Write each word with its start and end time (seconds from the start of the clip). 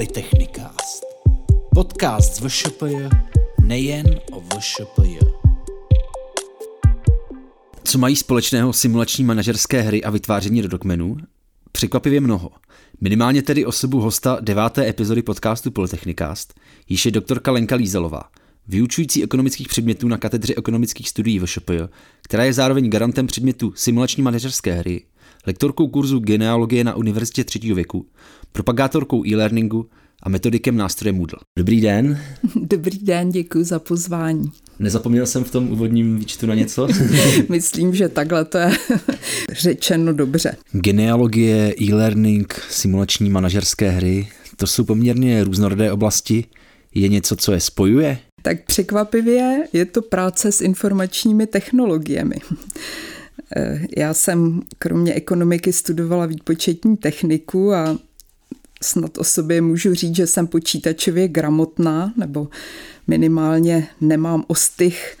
Polytechnikast. 0.00 1.04
Podcast 1.74 2.36
z 2.36 2.40
VŠPJ 2.40 2.94
nejen 3.62 4.06
o 4.32 4.40
VŠPJ. 4.40 5.18
Co 7.84 7.98
mají 7.98 8.16
společného 8.16 8.72
simulační 8.72 9.24
manažerské 9.24 9.80
hry 9.80 10.04
a 10.04 10.10
vytváření 10.10 10.62
do 10.62 10.68
dokmenů? 10.68 11.16
Překvapivě 11.72 12.20
mnoho. 12.20 12.50
Minimálně 13.00 13.42
tedy 13.42 13.66
osobu 13.66 14.00
hosta 14.00 14.38
deváté 14.40 14.88
epizody 14.88 15.22
podcastu 15.22 15.70
Polytechnikast, 15.70 16.60
již 16.88 17.06
je 17.06 17.12
doktorka 17.12 17.52
Lenka 17.52 17.76
Lízelová, 17.76 18.22
vyučující 18.68 19.24
ekonomických 19.24 19.68
předmětů 19.68 20.08
na 20.08 20.18
katedře 20.18 20.54
ekonomických 20.56 21.08
studií 21.08 21.38
VŠPJ, 21.38 21.78
která 22.22 22.44
je 22.44 22.52
zároveň 22.52 22.90
garantem 22.90 23.26
předmětu 23.26 23.72
simulační 23.76 24.22
manažerské 24.22 24.72
hry, 24.72 25.02
lektorkou 25.46 25.88
kurzu 25.88 26.18
genealogie 26.18 26.84
na 26.84 26.94
Univerzitě 26.94 27.44
třetího 27.44 27.76
věku, 27.76 28.06
propagátorkou 28.52 29.26
e-learningu 29.26 29.86
a 30.22 30.28
metodikem 30.28 30.76
nástroje 30.76 31.12
Moodle. 31.12 31.38
Dobrý 31.58 31.80
den. 31.80 32.20
Dobrý 32.54 32.98
den, 32.98 33.30
děkuji 33.30 33.64
za 33.64 33.78
pozvání. 33.78 34.52
Nezapomněl 34.78 35.26
jsem 35.26 35.44
v 35.44 35.50
tom 35.50 35.72
úvodním 35.72 36.18
výčtu 36.18 36.46
na 36.46 36.54
něco? 36.54 36.88
Myslím, 37.48 37.94
že 37.94 38.08
takhle 38.08 38.44
to 38.44 38.58
je 38.58 38.70
řečeno 39.52 40.12
dobře. 40.12 40.56
Genealogie, 40.72 41.74
e-learning, 41.80 42.60
simulační 42.70 43.30
manažerské 43.30 43.90
hry, 43.90 44.28
to 44.56 44.66
jsou 44.66 44.84
poměrně 44.84 45.44
různorodé 45.44 45.92
oblasti. 45.92 46.44
Je 46.94 47.08
něco, 47.08 47.36
co 47.36 47.52
je 47.52 47.60
spojuje? 47.60 48.18
Tak 48.42 48.64
překvapivě 48.64 49.68
je 49.72 49.84
to 49.84 50.02
práce 50.02 50.52
s 50.52 50.60
informačními 50.60 51.46
technologiemi. 51.46 52.36
Já 53.96 54.14
jsem 54.14 54.62
kromě 54.78 55.14
ekonomiky 55.14 55.72
studovala 55.72 56.26
výpočetní 56.26 56.96
techniku 56.96 57.72
a 57.72 57.98
snad 58.82 59.18
o 59.18 59.24
sobě 59.24 59.60
můžu 59.60 59.94
říct, 59.94 60.16
že 60.16 60.26
jsem 60.26 60.46
počítačově 60.46 61.28
gramotná, 61.28 62.12
nebo 62.16 62.48
minimálně 63.06 63.88
nemám 64.00 64.44
ostych 64.46 65.18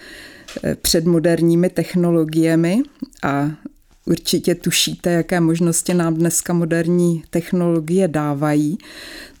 eh, 0.64 0.74
před 0.74 1.04
moderními 1.04 1.70
technologiemi 1.70 2.82
a 3.22 3.50
určitě 4.06 4.54
tušíte, 4.54 5.10
jaké 5.10 5.40
možnosti 5.40 5.94
nám 5.94 6.14
dneska 6.14 6.52
moderní 6.52 7.24
technologie 7.30 8.08
dávají. 8.08 8.78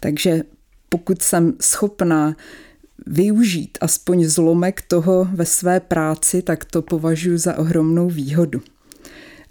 Takže 0.00 0.42
pokud 0.88 1.22
jsem 1.22 1.54
schopná 1.60 2.36
využít 3.06 3.78
aspoň 3.80 4.24
zlomek 4.24 4.82
toho 4.82 5.28
ve 5.34 5.46
své 5.46 5.80
práci, 5.80 6.42
tak 6.42 6.64
to 6.64 6.82
považuji 6.82 7.38
za 7.38 7.58
ohromnou 7.58 8.10
výhodu 8.10 8.62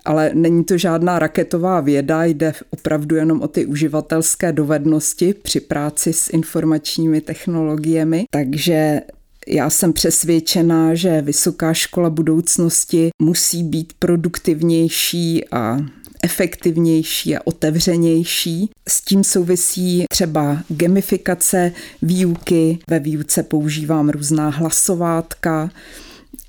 ale 0.10 0.32
není 0.34 0.64
to 0.64 0.78
žádná 0.78 1.20
raketová 1.20 1.80
věda, 1.80 2.24
jde 2.24 2.54
opravdu 2.70 3.16
jenom 3.16 3.42
o 3.42 3.48
ty 3.48 3.66
uživatelské 3.66 4.52
dovednosti 4.52 5.34
při 5.34 5.60
práci 5.60 6.14
s 6.14 6.30
informačními 6.30 7.22
technologiemi. 7.22 8.26
Takže 8.32 9.02
já 9.48 9.70
jsem 9.70 9.94
přesvědčená, 9.94 10.96
že 10.96 11.22
vysoká 11.22 11.74
škola 11.74 12.10
budoucnosti 12.10 13.10
musí 13.22 13.64
být 13.64 13.94
produktivnější 14.00 15.50
a 15.52 15.78
efektivnější 16.24 17.38
a 17.38 17.42
otevřenější. 17.44 18.70
S 18.88 19.02
tím 19.02 19.24
souvisí 19.24 20.06
třeba 20.10 20.58
gamifikace 20.70 21.72
výuky. 22.02 22.80
Ve 22.90 23.00
výuce 23.00 23.44
používám 23.44 24.10
různá 24.10 24.50
hlasovátka, 24.50 25.70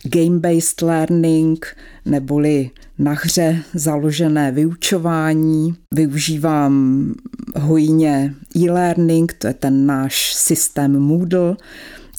game-based 0.04 0.82
learning 0.82 1.66
neboli 2.04 2.70
na 2.98 3.12
hře 3.12 3.62
založené 3.74 4.52
vyučování. 4.52 5.74
Využívám 5.94 7.14
hojně 7.56 8.34
e-learning, 8.56 9.32
to 9.32 9.46
je 9.46 9.54
ten 9.54 9.86
náš 9.86 10.34
systém 10.34 10.98
Moodle 10.98 11.56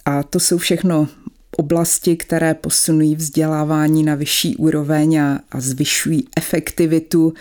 a 0.06 0.24
to 0.24 0.40
jsou 0.40 0.58
všechno 0.58 1.08
oblasti, 1.58 2.16
které 2.16 2.54
posunují 2.54 3.16
vzdělávání 3.16 4.04
na 4.04 4.16
vyšší 4.16 4.58
úroveň 4.58 5.22
a, 5.22 5.40
a 5.52 5.60
zvyšují 5.60 6.28
efektivitu 6.38 7.34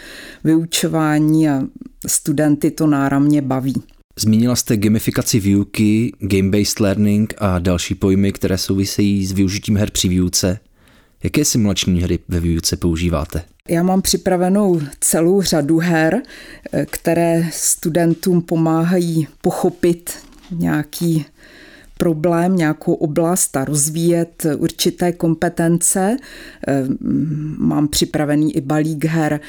vyučování 0.44 1.48
a 1.48 1.62
studenty 2.06 2.70
to 2.70 2.86
náramně 2.86 3.42
baví. 3.42 3.74
Zmínila 4.20 4.56
jste 4.56 4.76
gamifikaci 4.76 5.40
výuky, 5.40 6.12
game-based 6.20 6.80
learning 6.80 7.34
a 7.38 7.58
další 7.58 7.94
pojmy, 7.94 8.32
které 8.32 8.58
souvisejí 8.58 9.26
s 9.26 9.32
využitím 9.32 9.76
her 9.76 9.90
při 9.90 10.08
výuce. 10.08 10.58
Jaké 11.22 11.44
simulační 11.44 12.02
hry 12.02 12.18
ve 12.28 12.40
výuce 12.40 12.76
používáte? 12.76 13.42
Já 13.68 13.82
mám 13.82 14.02
připravenou 14.02 14.80
celou 15.00 15.42
řadu 15.42 15.78
her, 15.78 16.22
které 16.90 17.44
studentům 17.52 18.42
pomáhají 18.42 19.26
pochopit 19.40 20.10
nějaký 20.50 21.24
problém, 21.98 22.56
nějakou 22.56 22.94
oblast 22.94 23.56
a 23.56 23.64
rozvíjet 23.64 24.46
určité 24.56 25.12
kompetence. 25.12 26.16
Mám 27.58 27.88
připravený 27.88 28.56
i 28.56 28.60
balík 28.60 29.04
her 29.04 29.40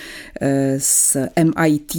s 0.78 1.18
MIT 1.44 1.96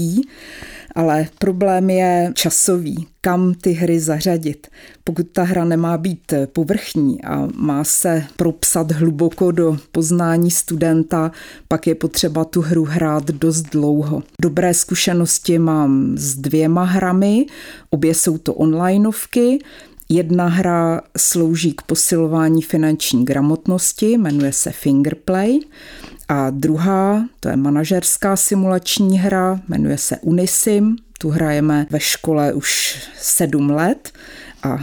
ale 0.95 1.27
problém 1.39 1.91
je 1.91 2.33
časový, 2.35 3.07
kam 3.21 3.55
ty 3.55 3.73
hry 3.73 4.01
zařadit. 4.01 4.67
Pokud 5.05 5.27
ta 5.33 5.43
hra 5.43 5.65
nemá 5.65 5.97
být 5.97 6.35
povrchní 6.53 7.25
a 7.25 7.49
má 7.55 7.85
se 7.85 8.25
propsat 8.37 8.93
hluboko 8.93 9.51
do 9.51 9.77
poznání 9.93 10.51
studenta, 10.51 11.33
pak 11.69 11.87
je 11.87 11.95
potřeba 11.95 12.45
tu 12.45 12.61
hru 12.61 12.85
hrát 12.85 13.25
dost 13.25 13.63
dlouho. 13.63 14.23
Dobré 14.43 14.75
zkušenosti 14.75 15.59
mám 15.59 16.15
s 16.19 16.35
dvěma 16.37 16.85
hrami, 16.85 17.47
obě 17.91 18.15
jsou 18.15 18.39
to 18.39 18.55
onlineovky, 18.55 19.59
Jedna 20.15 20.47
hra 20.47 21.01
slouží 21.19 21.73
k 21.73 21.83
posilování 21.83 22.63
finanční 22.63 23.25
gramotnosti, 23.25 24.07
jmenuje 24.07 24.53
se 24.53 24.71
Fingerplay. 24.71 25.61
A 26.33 26.51
druhá, 26.51 27.25
to 27.41 27.49
je 27.49 27.57
manažerská 27.57 28.37
simulační 28.37 29.19
hra, 29.19 29.61
jmenuje 29.69 29.99
se 29.99 30.17
Unisim. 30.17 30.97
Tu 31.19 31.29
hrajeme 31.29 31.87
ve 31.91 32.01
škole 32.01 32.53
už 32.53 32.99
sedm 33.19 33.71
let 33.71 34.13
a 34.63 34.79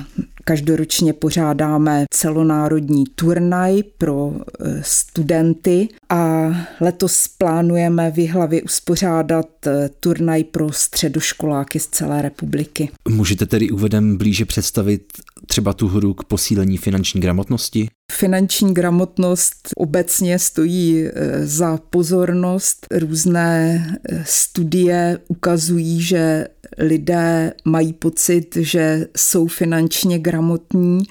Každoročně 0.49 1.13
pořádáme 1.13 2.05
celonárodní 2.09 3.03
turnaj 3.15 3.83
pro 3.97 4.33
e, 4.59 4.83
studenty 4.85 5.87
a 6.09 6.51
letos 6.81 7.27
plánujeme 7.37 8.11
v 8.11 8.19
Jihlavě 8.19 8.61
uspořádat 8.61 9.67
e, 9.67 9.89
turnaj 9.99 10.43
pro 10.43 10.71
středoškoláky 10.71 11.79
z 11.79 11.87
celé 11.87 12.21
republiky. 12.21 12.89
Můžete 13.09 13.45
tedy 13.45 13.71
úvodem 13.71 14.17
blíže 14.17 14.45
představit 14.45 15.03
třeba 15.47 15.73
tu 15.73 15.87
hru 15.87 16.13
k 16.13 16.23
posílení 16.23 16.77
finanční 16.77 17.21
gramotnosti? 17.21 17.89
Finanční 18.11 18.73
gramotnost 18.73 19.69
obecně 19.75 20.39
stojí 20.39 21.05
e, 21.05 21.11
za 21.47 21.77
pozornost. 21.77 22.87
Různé 22.91 23.85
studie 24.23 25.19
ukazují, 25.27 26.01
že 26.01 26.47
lidé 26.77 27.53
mají 27.65 27.93
pocit, 27.93 28.55
že 28.55 29.07
jsou 29.17 29.47
finančně 29.47 30.19
gramotní 30.19 31.03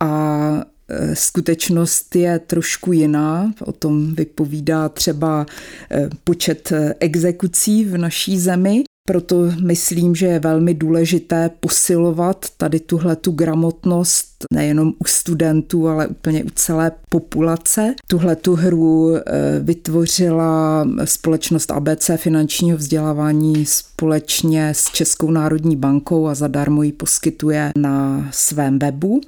a 0.00 0.64
e, 0.88 1.16
skutečnost 1.16 2.16
je 2.16 2.38
trošku 2.38 2.92
jiná. 2.92 3.52
O 3.64 3.72
tom 3.72 4.14
vypovídá 4.14 4.88
třeba 4.88 5.46
e, 5.90 6.10
počet 6.24 6.72
e, 6.72 6.94
exekucí 7.00 7.84
v 7.84 7.98
naší 7.98 8.38
zemi. 8.38 8.84
Proto 9.10 9.52
myslím, 9.60 10.14
že 10.14 10.26
je 10.26 10.38
velmi 10.38 10.74
důležité 10.74 11.50
posilovat 11.60 12.46
tady 12.56 12.80
tuhle 12.80 13.16
tu 13.16 13.32
gramotnost 13.32 14.26
nejenom 14.52 14.92
u 14.98 15.04
studentů, 15.04 15.88
ale 15.88 16.06
úplně 16.06 16.44
u 16.44 16.50
celé 16.54 16.92
populace. 17.08 17.94
Tuhle 18.06 18.36
tu 18.36 18.54
hru 18.54 19.16
eh, 19.16 19.22
vytvořila 19.60 20.88
společnost 21.04 21.70
ABC 21.70 22.10
finančního 22.16 22.78
vzdělávání 22.78 23.66
společně 23.66 24.68
s 24.68 24.90
Českou 24.92 25.30
národní 25.30 25.76
bankou 25.76 26.26
a 26.26 26.34
zadarmo 26.34 26.82
ji 26.82 26.92
poskytuje 26.92 27.72
na 27.76 28.28
svém 28.30 28.78
webu. 28.78 29.20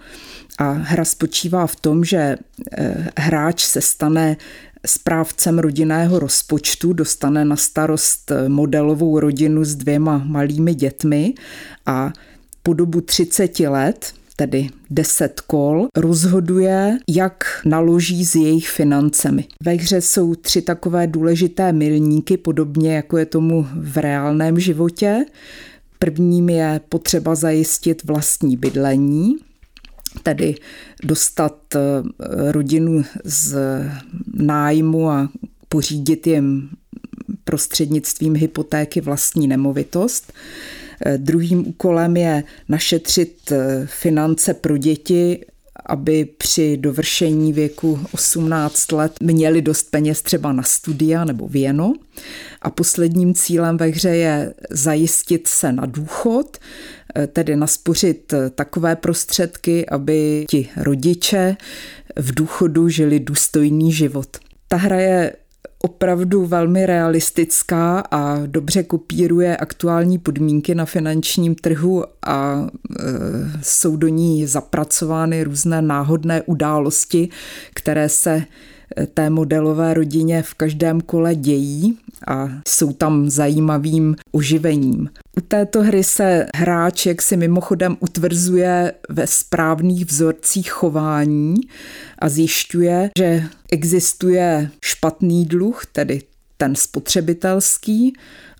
A 0.58 0.70
hra 0.70 1.04
spočívá 1.04 1.66
v 1.66 1.76
tom, 1.76 2.04
že 2.04 2.36
eh, 2.78 3.08
hráč 3.18 3.64
se 3.64 3.80
stane 3.80 4.36
správcem 4.86 5.58
rodinného 5.58 6.18
rozpočtu, 6.18 6.92
dostane 6.92 7.44
na 7.44 7.56
starost 7.56 8.32
modelovou 8.48 9.20
rodinu 9.20 9.64
s 9.64 9.74
dvěma 9.74 10.22
malými 10.26 10.74
dětmi 10.74 11.34
a 11.86 12.12
po 12.62 12.72
dobu 12.72 13.00
30 13.00 13.60
let 13.60 14.14
tedy 14.36 14.68
10 14.90 15.40
kol, 15.40 15.88
rozhoduje, 15.96 16.98
jak 17.08 17.44
naloží 17.64 18.24
s 18.24 18.34
jejich 18.34 18.68
financemi. 18.68 19.44
Ve 19.64 19.72
hře 19.72 20.00
jsou 20.00 20.34
tři 20.34 20.62
takové 20.62 21.06
důležité 21.06 21.72
milníky, 21.72 22.36
podobně 22.36 22.94
jako 22.94 23.18
je 23.18 23.26
tomu 23.26 23.66
v 23.74 23.96
reálném 23.96 24.60
životě. 24.60 25.24
Prvním 25.98 26.48
je 26.48 26.80
potřeba 26.88 27.34
zajistit 27.34 28.04
vlastní 28.04 28.56
bydlení, 28.56 29.36
tedy 30.22 30.54
dostat 31.04 31.56
eh, 31.74 31.80
rodinu 32.52 33.04
z 33.24 33.56
nájmu 34.34 35.10
a 35.10 35.28
pořídit 35.68 36.26
jim 36.26 36.68
prostřednictvím 37.44 38.36
hypotéky 38.36 39.00
vlastní 39.00 39.46
nemovitost. 39.46 40.32
Druhým 41.16 41.66
úkolem 41.68 42.16
je 42.16 42.44
našetřit 42.68 43.52
finance 43.86 44.54
pro 44.54 44.76
děti 44.76 45.40
aby 45.86 46.24
při 46.24 46.76
dovršení 46.76 47.52
věku 47.52 48.00
18 48.12 48.92
let 48.92 49.12
měli 49.22 49.62
dost 49.62 49.90
peněz 49.90 50.22
třeba 50.22 50.52
na 50.52 50.62
studia 50.62 51.24
nebo 51.24 51.48
věno. 51.48 51.92
A 52.62 52.70
posledním 52.70 53.34
cílem 53.34 53.76
ve 53.76 53.86
hře 53.86 54.08
je 54.08 54.54
zajistit 54.70 55.48
se 55.48 55.72
na 55.72 55.86
důchod, 55.86 56.58
tedy 57.32 57.56
naspořit 57.56 58.34
takové 58.54 58.96
prostředky, 58.96 59.86
aby 59.86 60.44
ti 60.48 60.68
rodiče 60.76 61.56
v 62.16 62.34
důchodu 62.34 62.88
žili 62.88 63.20
důstojný 63.20 63.92
život. 63.92 64.36
Ta 64.68 64.76
hra 64.76 64.96
je 64.96 65.32
opravdu 65.82 66.46
velmi 66.46 66.86
realistická 66.86 68.00
a 68.10 68.46
dobře 68.46 68.82
kopíruje 68.82 69.56
aktuální 69.56 70.18
podmínky 70.18 70.74
na 70.74 70.84
finančním 70.84 71.54
trhu 71.54 72.04
a 72.26 72.66
e, 72.66 73.04
jsou 73.62 73.96
do 73.96 74.08
ní 74.08 74.46
zapracovány 74.46 75.44
různé 75.44 75.82
náhodné 75.82 76.42
události, 76.42 77.28
které 77.74 78.08
se 78.08 78.44
té 79.14 79.30
modelové 79.30 79.94
rodině 79.94 80.42
v 80.42 80.54
každém 80.54 81.00
kole 81.00 81.34
dějí 81.34 81.98
a 82.28 82.48
jsou 82.68 82.92
tam 82.92 83.30
zajímavým 83.30 84.16
oživením. 84.32 85.10
U 85.36 85.40
této 85.40 85.82
hry 85.82 86.04
se 86.04 86.46
hráč 86.56 87.06
jak 87.06 87.22
si 87.22 87.36
mimochodem 87.36 87.96
utvrzuje 88.00 88.92
ve 89.08 89.26
správných 89.26 90.06
vzorcích 90.06 90.70
chování 90.70 91.54
a 92.18 92.28
zjišťuje, 92.28 93.10
že 93.18 93.44
existuje 93.72 94.70
špatný 94.84 95.44
dluh, 95.44 95.86
tedy 95.92 96.22
ten 96.56 96.74
spotřebitelský, 96.74 98.12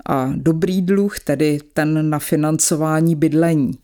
a 0.07 0.33
dobrý 0.37 0.83
dluh, 0.83 1.19
tedy 1.19 1.59
ten 1.73 2.11
na 2.11 2.19
financování 2.19 3.17
bydlení. 3.17 3.79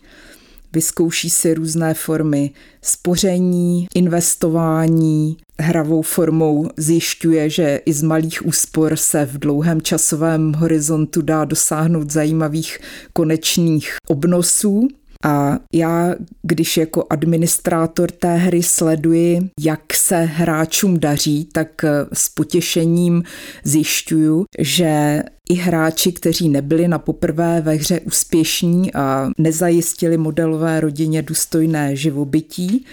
Vyzkouší 0.73 1.31
si 1.31 1.55
různé 1.55 1.95
formy 1.95 2.51
spoření, 2.83 3.87
investování, 3.95 5.37
hravou 5.61 6.03
formou 6.03 6.69
zjišťuje, 6.77 7.51
že 7.51 7.81
i 7.87 7.93
z 7.93 8.03
malých 8.03 8.47
úspor 8.47 8.97
se 8.97 9.27
v 9.27 9.39
dlouhém 9.39 9.83
časovém 9.83 10.53
horizontu 10.53 11.23
dá 11.23 11.45
dosáhnout 11.45 12.11
zajímavých 12.11 12.79
konečných 13.13 13.97
obnosů. 14.09 14.89
A 15.25 15.59
já, 15.75 16.15
když 16.43 16.77
jako 16.77 17.05
administrátor 17.11 18.11
té 18.11 18.35
hry 18.37 18.63
sleduji, 18.63 19.41
jak 19.61 19.95
se 19.95 20.17
hráčům 20.17 21.01
daří, 21.01 21.49
tak 21.53 21.85
s 22.13 22.29
potěšením 22.29 23.23
zjišťuju, 23.65 24.45
že 24.59 25.23
i 25.51 25.55
hráči, 25.55 26.13
kteří 26.13 26.49
nebyli 26.49 26.89
na 26.89 26.99
poprvé 26.99 27.61
ve 27.61 27.75
hře 27.75 28.01
úspěšní 28.01 28.95
a 28.95 29.31
nezajistili 29.39 30.17
modelové 30.17 30.81
rodině 30.81 31.23
důstojné 31.23 31.97
živobytí, 31.97 32.87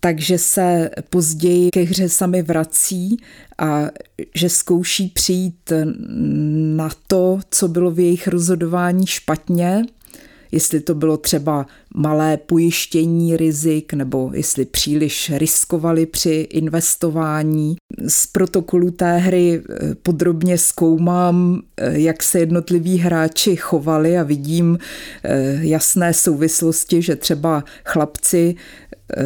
takže 0.00 0.38
se 0.38 0.90
později 1.10 1.70
ke 1.70 1.80
hře 1.80 2.08
sami 2.08 2.42
vrací 2.42 3.16
a 3.58 3.88
že 4.34 4.48
zkouší 4.48 5.08
přijít 5.08 5.72
na 6.76 6.90
to, 7.06 7.40
co 7.50 7.68
bylo 7.68 7.90
v 7.90 7.98
jejich 7.98 8.28
rozhodování 8.28 9.06
špatně 9.06 9.82
jestli 10.52 10.80
to 10.80 10.94
bylo 10.94 11.16
třeba 11.16 11.66
malé 11.94 12.36
pojištění 12.36 13.36
rizik 13.36 13.92
nebo 13.92 14.30
jestli 14.34 14.64
příliš 14.64 15.32
riskovali 15.34 16.06
při 16.06 16.48
investování. 16.50 17.76
Z 18.08 18.26
protokolu 18.26 18.90
té 18.90 19.16
hry 19.16 19.62
eh, 19.70 19.94
podrobně 19.94 20.58
zkoumám, 20.58 21.62
eh, 21.76 21.98
jak 21.98 22.22
se 22.22 22.38
jednotliví 22.38 22.98
hráči 22.98 23.56
chovali 23.56 24.18
a 24.18 24.22
vidím 24.22 24.78
eh, 25.24 25.58
jasné 25.60 26.14
souvislosti, 26.14 27.02
že 27.02 27.16
třeba 27.16 27.64
chlapci 27.84 28.54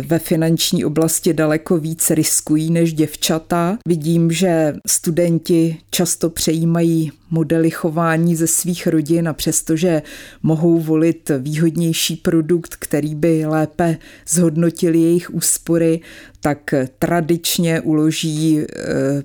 ve 0.07 0.19
finanční 0.19 0.85
oblasti 0.85 1.35
daleko 1.35 1.79
víc 1.79 2.11
riskují 2.11 2.71
než 2.71 2.93
děvčata. 2.93 3.79
Vidím, 3.89 4.31
že 4.31 4.75
studenti 4.89 5.77
často 5.91 6.31
přejímají 6.31 7.13
modely 7.35 7.71
chování 7.71 8.37
ze 8.37 8.47
svých 8.47 8.87
rodin 8.87 9.29
a 9.29 9.33
přestože 9.33 10.03
mohou 10.43 10.81
volit 10.81 11.31
výhodnější 11.39 12.17
produkt, 12.17 12.77
který 12.77 13.15
by 13.15 13.47
lépe 13.47 13.99
zhodnotil 14.29 14.95
jejich 14.95 15.35
úspory, 15.35 16.01
tak 16.41 16.75
tradičně 16.99 17.81
uloží 17.81 18.59
e, 18.59 18.67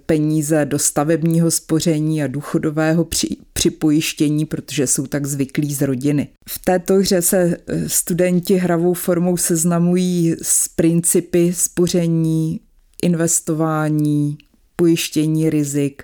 peníze 0.06 0.66
do 0.66 0.80
stavebního 0.80 1.52
spoření 1.52 2.24
a 2.24 2.28
důchodového 2.28 3.08
připojištění, 3.54 4.46
protože 4.46 4.88
jsou 4.88 5.08
tak 5.08 5.26
zvyklí 5.26 5.74
z 5.74 5.82
rodiny. 5.82 6.28
V 6.50 6.60
této 6.60 6.94
hře 6.94 7.22
se 7.22 7.58
e, 7.68 7.90
studenti 7.90 8.56
hravou 8.56 8.94
formou 8.94 9.38
seznamují 9.38 10.36
s 10.42 10.68
principy 10.68 11.54
spoření, 11.56 12.60
investování, 13.04 14.38
pojištění 14.76 15.50
rizik, 15.50 16.04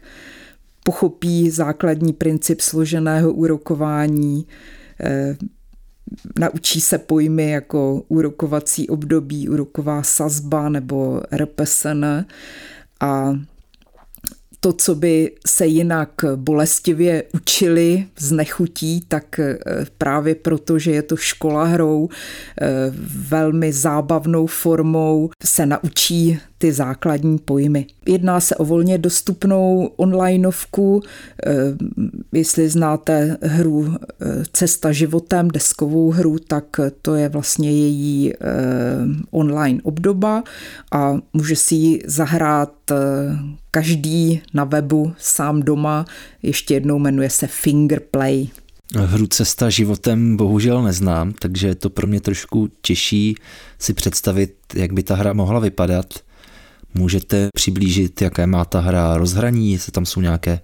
pochopí 0.86 1.50
základní 1.50 2.14
princip 2.14 2.62
složeného 2.62 3.34
úrokování, 3.34 4.48
e, 5.04 5.38
naučí 6.40 6.82
se 6.82 6.98
pojmy 6.98 7.50
jako 7.50 8.04
úrokovací 8.08 8.90
období, 8.90 9.50
úroková 9.50 10.04
sazba 10.04 10.70
nebo 10.70 11.22
RPSN 11.32 12.06
a 13.00 13.34
to, 14.66 14.74
co 14.74 14.96
by 14.96 15.32
se 15.48 15.66
jinak 15.66 16.10
bolestivě 16.36 17.24
učili 17.34 18.08
z 18.20 18.32
nechutí, 18.32 19.02
tak 19.08 19.40
eh, 19.40 19.58
právě 19.98 20.36
proto, 20.36 20.80
že 20.80 20.92
je 20.92 21.02
to 21.02 21.16
škola 21.16 21.64
hrou, 21.64 22.10
eh, 22.62 22.68
velmi 23.30 23.74
zábavnou 23.74 24.48
formou 24.48 25.30
se 25.44 25.66
naučí 25.66 26.40
ty 26.66 26.74
základní 26.74 27.38
pojmy. 27.38 27.86
Jedná 28.08 28.40
se 28.40 28.56
o 28.56 28.66
volně 28.66 28.98
dostupnou 28.98 29.90
onlineovku, 29.96 31.02
eh, 31.46 31.52
jestli 32.34 32.70
znáte 32.70 33.38
hru 33.42 33.96
Cesta 34.54 34.92
životem, 34.92 35.48
deskovou 35.48 36.12
hru, 36.12 36.40
tak 36.48 36.66
to 37.02 37.16
je 37.16 37.30
vlastně 37.30 37.72
její 37.72 38.34
online 39.32 39.80
obdoba 39.84 40.44
a 40.92 41.18
může 41.34 41.56
si 41.56 41.76
ji 41.76 42.02
zahrát 42.06 42.74
každý 43.72 44.42
na 44.54 44.64
webu 44.64 45.14
sám 45.18 45.62
doma. 45.62 46.06
Ještě 46.44 46.74
jednou 46.74 47.00
jmenuje 47.00 47.30
se 47.30 47.48
Fingerplay. 47.48 48.48
Hru 48.96 49.28
Cesta 49.28 49.70
životem 49.70 50.38
bohužel 50.38 50.84
neznám, 50.84 51.34
takže 51.34 51.68
je 51.68 51.76
to 51.76 51.90
pro 51.90 52.08
mě 52.08 52.22
trošku 52.22 52.70
těžší 52.82 53.36
si 53.80 53.94
představit, 53.94 54.56
jak 54.76 54.94
by 54.94 55.04
ta 55.04 55.16
hra 55.16 55.34
mohla 55.34 55.60
vypadat. 55.60 56.25
Můžete 56.98 57.48
přiblížit, 57.56 58.22
jaké 58.22 58.48
má 58.48 58.66
ta 58.66 58.80
hra 58.80 59.18
rozhraní, 59.18 59.72
jestli 59.72 59.92
tam 59.92 60.06
jsou 60.06 60.22
nějaké 60.22 60.60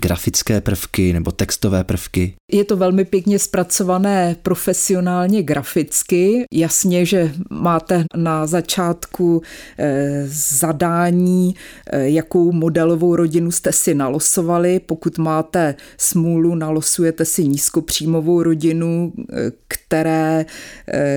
grafické 0.00 0.60
prvky 0.60 1.12
nebo 1.12 1.32
textové 1.32 1.84
prvky? 1.84 2.34
Je 2.52 2.64
to 2.64 2.76
velmi 2.76 3.04
pěkně 3.04 3.38
zpracované 3.38 4.36
profesionálně 4.42 5.42
graficky. 5.42 6.44
Jasně, 6.52 7.06
že 7.06 7.32
máte 7.50 8.04
na 8.16 8.46
začátku 8.46 9.42
eh, 9.78 10.24
zadání, 10.28 11.54
eh, 11.90 12.08
jakou 12.08 12.52
modelovou 12.52 13.16
rodinu 13.16 13.50
jste 13.50 13.72
si 13.72 13.94
nalosovali. 13.94 14.80
Pokud 14.80 15.18
máte 15.18 15.74
smůlu, 15.98 16.54
nalosujete 16.54 17.24
si 17.24 17.44
nízkopříjmovou 17.44 18.42
rodinu, 18.42 19.12
eh, 19.32 19.52
které 19.68 20.46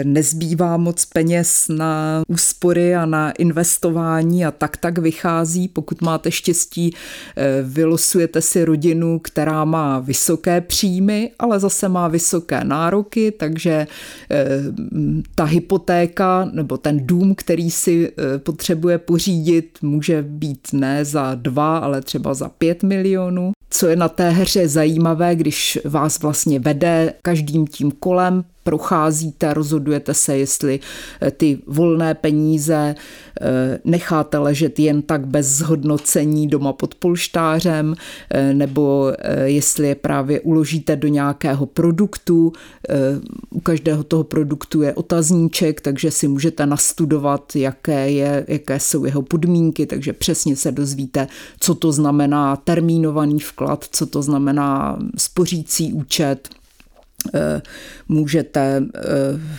nezbývá 0.04 0.78
moc 0.78 1.06
peněz 1.06 1.66
na 1.70 2.24
úspory 2.28 2.96
a 2.96 3.06
na 3.06 3.32
investování 3.32 4.46
a 4.46 4.52
tak 4.52 4.78
tak 4.78 4.98
vychází. 4.98 5.68
Pokud 5.68 6.02
máte 6.02 6.32
štěstí, 6.32 6.94
vylosujete 7.64 8.42
si 8.42 8.66
rodinu, 8.70 9.20
která 9.20 9.66
má 9.66 10.00
vysoké 10.00 10.62
příjmy, 10.62 11.32
ale 11.40 11.60
zase 11.60 11.90
má 11.90 12.08
vysoké 12.08 12.64
nároky, 12.64 13.32
takže 13.32 13.88
eh, 14.32 14.48
ta 15.36 15.44
hypotéka 15.44 16.50
nebo 16.54 16.78
ten 16.78 17.08
dům, 17.08 17.36
který 17.36 17.72
si 17.72 18.12
eh, 18.12 18.40
potřebuje 18.40 18.98
pořídit, 18.98 19.78
může 19.82 20.22
být 20.22 20.68
ne 20.74 21.06
za 21.06 21.36
dva, 21.36 21.78
ale 21.78 22.02
třeba 22.02 22.34
za 22.34 22.50
pět 22.50 22.84
milionů. 22.84 23.52
Co 23.70 23.88
je 23.88 23.96
na 23.96 24.10
té 24.10 24.30
hře 24.30 24.68
zajímavé, 24.68 25.36
když 25.36 25.80
vás 25.86 26.20
vlastně 26.20 26.60
vede 26.60 27.14
každým 27.22 27.68
tím 27.68 27.92
kolem, 27.92 28.44
procházíte, 28.63 29.54
rozhodujete 29.54 30.13
se, 30.13 30.38
jestli 30.38 30.80
eh, 31.22 31.32
ty 31.32 31.60
volné 31.68 32.13
peníze 32.13 32.96
eh, 33.42 33.80
necháte 33.86 34.38
ležet 34.38 34.80
jen 34.80 35.01
tak 35.01 35.28
bez 35.28 35.48
zhodnocení 35.48 36.48
doma 36.48 36.74
pod 36.74 36.96
polštářem, 36.96 37.96
eh, 38.30 38.54
nebo 38.54 39.13
jestli 39.44 39.88
je 39.88 39.96
právě 39.96 40.39
uložíte 40.39 40.96
do 40.96 41.08
nějakého 41.08 41.66
produktu. 41.66 42.54
U 43.50 43.60
každého 43.60 44.04
toho 44.04 44.24
produktu 44.24 44.82
je 44.82 44.94
otazníček, 44.94 45.82
takže 45.82 46.12
si 46.12 46.28
můžete 46.28 46.66
nastudovat, 46.66 47.56
jaké, 47.56 48.12
je, 48.12 48.46
jaké 48.48 48.80
jsou 48.80 49.06
jeho 49.06 49.22
podmínky, 49.22 49.86
takže 49.86 50.13
přesně 50.13 50.56
se 50.56 50.72
dozvíte, 50.72 51.28
co 51.60 51.75
to 51.75 51.92
znamená 51.92 52.56
termínovaný 52.56 53.39
vklad, 53.39 53.86
co 53.92 54.06
to 54.06 54.22
znamená 54.22 55.00
spořící 55.18 55.94
účet, 55.94 56.50
můžete 58.08 58.84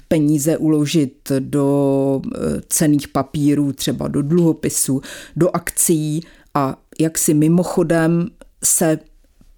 peníze 0.09 0.57
uložit 0.57 1.33
do 1.39 2.23
cených 2.69 3.09
papírů, 3.09 3.73
třeba 3.73 4.09
do 4.09 4.23
dluhopisů, 4.23 5.01
do 5.37 5.57
akcí 5.57 6.21
a 6.55 6.77
jak 7.01 7.19
si 7.19 7.35
mimochodem 7.35 8.29
se 8.65 8.99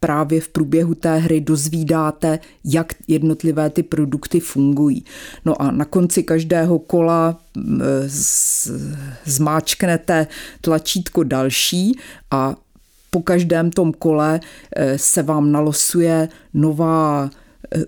právě 0.00 0.40
v 0.40 0.49
průběhu 0.49 0.94
té 0.94 1.16
hry 1.16 1.40
dozvídáte, 1.40 2.38
jak 2.64 2.92
jednotlivé 3.09 3.71
ty 3.71 3.82
produkty 3.82 4.40
fungují. 4.40 5.04
No 5.44 5.62
a 5.62 5.71
na 5.71 5.85
konci 5.85 6.23
každého 6.23 6.78
kola 6.78 7.40
zmáčknete 9.25 10.26
tlačítko 10.61 11.23
další 11.23 11.99
a 12.30 12.56
po 13.11 13.23
každém 13.23 13.71
tom 13.71 13.92
kole 13.92 14.40
se 14.97 15.23
vám 15.23 15.52
nalosuje 15.52 16.28
nová 16.54 17.30
Eh, 17.30 17.41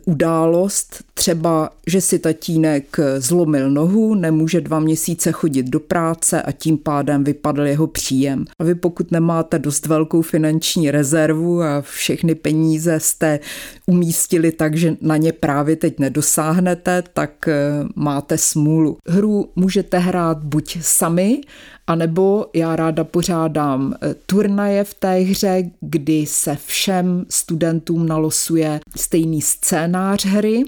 událost, 0.05 1.05
třeba, 1.15 1.71
že 1.87 2.01
si 2.01 2.19
tatínek 2.19 2.97
zlomil 3.19 3.71
nohu, 3.71 4.15
nemůže 4.15 4.61
dva 4.61 4.81
měsíce 4.81 5.33
chodit 5.33 5.67
do 5.67 5.81
práce 5.81 6.43
a 6.43 6.53
tím 6.53 6.79
pádem 6.79 7.25
vypadl 7.25 7.63
jeho 7.63 7.87
příjem. 7.87 8.45
A 8.59 8.65
vy 8.65 8.75
pokud 8.75 9.11
nemáte 9.11 9.59
dost 9.59 9.87
velkou 9.87 10.23
finanční 10.23 10.91
rezervu 10.91 11.63
a 11.63 11.81
všechny 11.81 12.35
peníze 12.35 13.01
jste 13.01 13.41
umístili 13.87 14.53
tak, 14.53 14.77
že 14.77 14.97
na 15.01 15.17
ně 15.17 15.33
právě 15.33 15.77
teď 15.77 15.99
nedosáhnete, 15.99 17.03
tak 17.13 17.49
eh, 17.49 17.55
máte 17.95 18.39
smůlu. 18.39 18.97
Hru 19.07 19.53
můžete 19.57 19.99
hrát 19.99 20.39
buď 20.39 20.79
sami, 20.81 21.41
a 21.87 21.95
nebo 21.95 22.47
já 22.55 22.77
ráda 22.77 23.05
pořádám 23.05 23.95
eh, 24.03 24.15
turnaje 24.27 24.85
v 24.85 24.95
té 24.95 25.15
hře, 25.15 25.71
kdy 25.81 26.27
se 26.27 26.57
všem 26.67 27.27
studentům 27.29 28.07
nalosuje 28.07 28.81
stejný 28.97 29.43
scénář 29.43 30.25
hry, 30.25 30.65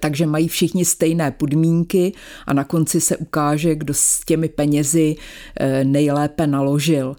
takže 0.00 0.26
mají 0.26 0.48
všichni 0.48 0.84
stejné 0.84 1.30
podmínky 1.30 2.12
a 2.46 2.52
na 2.52 2.64
konci 2.64 3.00
se 3.00 3.16
ukáže, 3.16 3.74
kdo 3.74 3.94
s 3.94 4.24
těmi 4.24 4.48
penězi 4.48 5.16
eh, 5.60 5.84
nejlépe 5.84 6.46
naložil. 6.46 7.16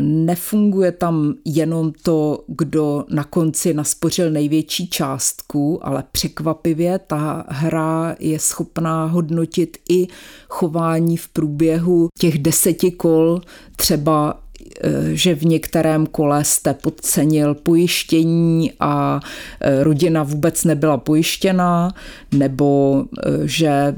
Nefunguje 0.00 0.92
tam 0.92 1.34
jenom 1.44 1.92
to, 2.02 2.44
kdo 2.46 3.04
na 3.10 3.24
konci 3.24 3.74
naspořil 3.74 4.30
největší 4.30 4.88
částku, 4.88 5.86
ale 5.86 6.04
překvapivě 6.12 6.98
ta 6.98 7.44
hra 7.48 8.16
je 8.18 8.38
schopná 8.38 9.04
hodnotit 9.04 9.76
i 9.90 10.06
chování 10.48 11.16
v 11.16 11.28
průběhu 11.28 12.08
těch 12.18 12.38
deseti 12.38 12.90
kol, 12.90 13.40
třeba 13.76 14.40
Eh, 14.47 14.47
že 15.12 15.34
v 15.34 15.44
některém 15.44 16.06
kole 16.06 16.44
jste 16.44 16.74
podcenil 16.74 17.54
pojištění 17.54 18.72
a 18.80 19.20
eh, 19.60 19.84
rodina 19.84 20.22
vůbec 20.22 20.64
nebyla 20.64 20.96
pojištěná, 20.96 21.94
nebo 22.32 23.04
eh, 23.26 23.30
že 23.44 23.94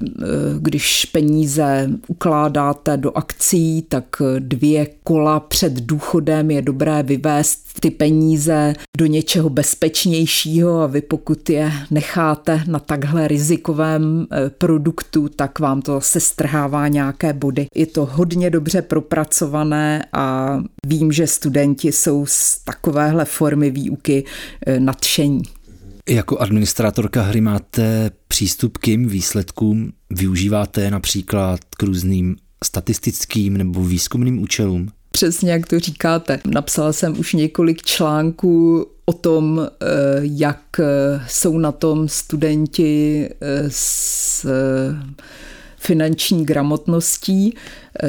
když 0.58 1.04
peníze 1.04 1.90
ukládáte 2.08 2.96
do 2.96 3.16
akcí, 3.16 3.82
tak 3.88 4.04
dvě 4.38 4.86
kola 5.04 5.40
před 5.40 5.72
důchodem 5.72 6.50
je 6.50 6.62
dobré 6.62 7.02
vyvést 7.02 7.80
ty 7.80 7.90
peníze 7.90 8.74
do 8.96 9.06
něčeho 9.06 9.50
bezpečnějšího 9.50 10.80
a 10.80 10.86
vy 10.86 11.00
pokud 11.00 11.50
je 11.50 11.72
necháte 11.90 12.62
na 12.66 12.78
takhle 12.78 13.28
rizikovém 13.28 14.26
produktu, 14.58 15.28
tak 15.28 15.58
vám 15.58 15.82
to 15.82 16.00
se 16.00 16.20
strhává 16.20 16.88
nějaké 16.88 17.32
body. 17.32 17.66
Je 17.74 17.86
to 17.86 18.06
hodně 18.06 18.50
dobře 18.50 18.82
propracované 18.82 20.04
a 20.12 20.49
vím, 20.86 21.12
že 21.12 21.26
studenti 21.26 21.92
jsou 21.92 22.26
z 22.26 22.64
takovéhle 22.64 23.24
formy 23.24 23.70
výuky 23.70 24.24
eh, 24.66 24.80
nadšení. 24.80 25.42
Jako 26.08 26.38
administrátorka 26.38 27.22
hry 27.22 27.40
máte 27.40 28.10
přístup 28.28 28.78
k 28.78 28.88
jim 28.88 29.08
výsledkům? 29.08 29.92
Využíváte 30.10 30.90
například 30.90 31.60
k 31.78 31.82
různým 31.82 32.36
statistickým 32.64 33.56
nebo 33.56 33.84
výzkumným 33.84 34.42
účelům? 34.42 34.88
Přesně 35.12 35.52
jak 35.52 35.66
to 35.66 35.80
říkáte. 35.80 36.40
Napsala 36.46 36.92
jsem 36.92 37.18
už 37.18 37.32
několik 37.32 37.82
článků 37.82 38.86
o 39.04 39.12
tom, 39.12 39.60
eh, 39.60 39.86
jak 40.22 40.80
eh, 40.80 40.84
jsou 41.28 41.58
na 41.58 41.72
tom 41.72 42.08
studenti 42.08 43.28
s 43.68 44.46
finanční 45.80 46.46
gramotností. 46.46 47.54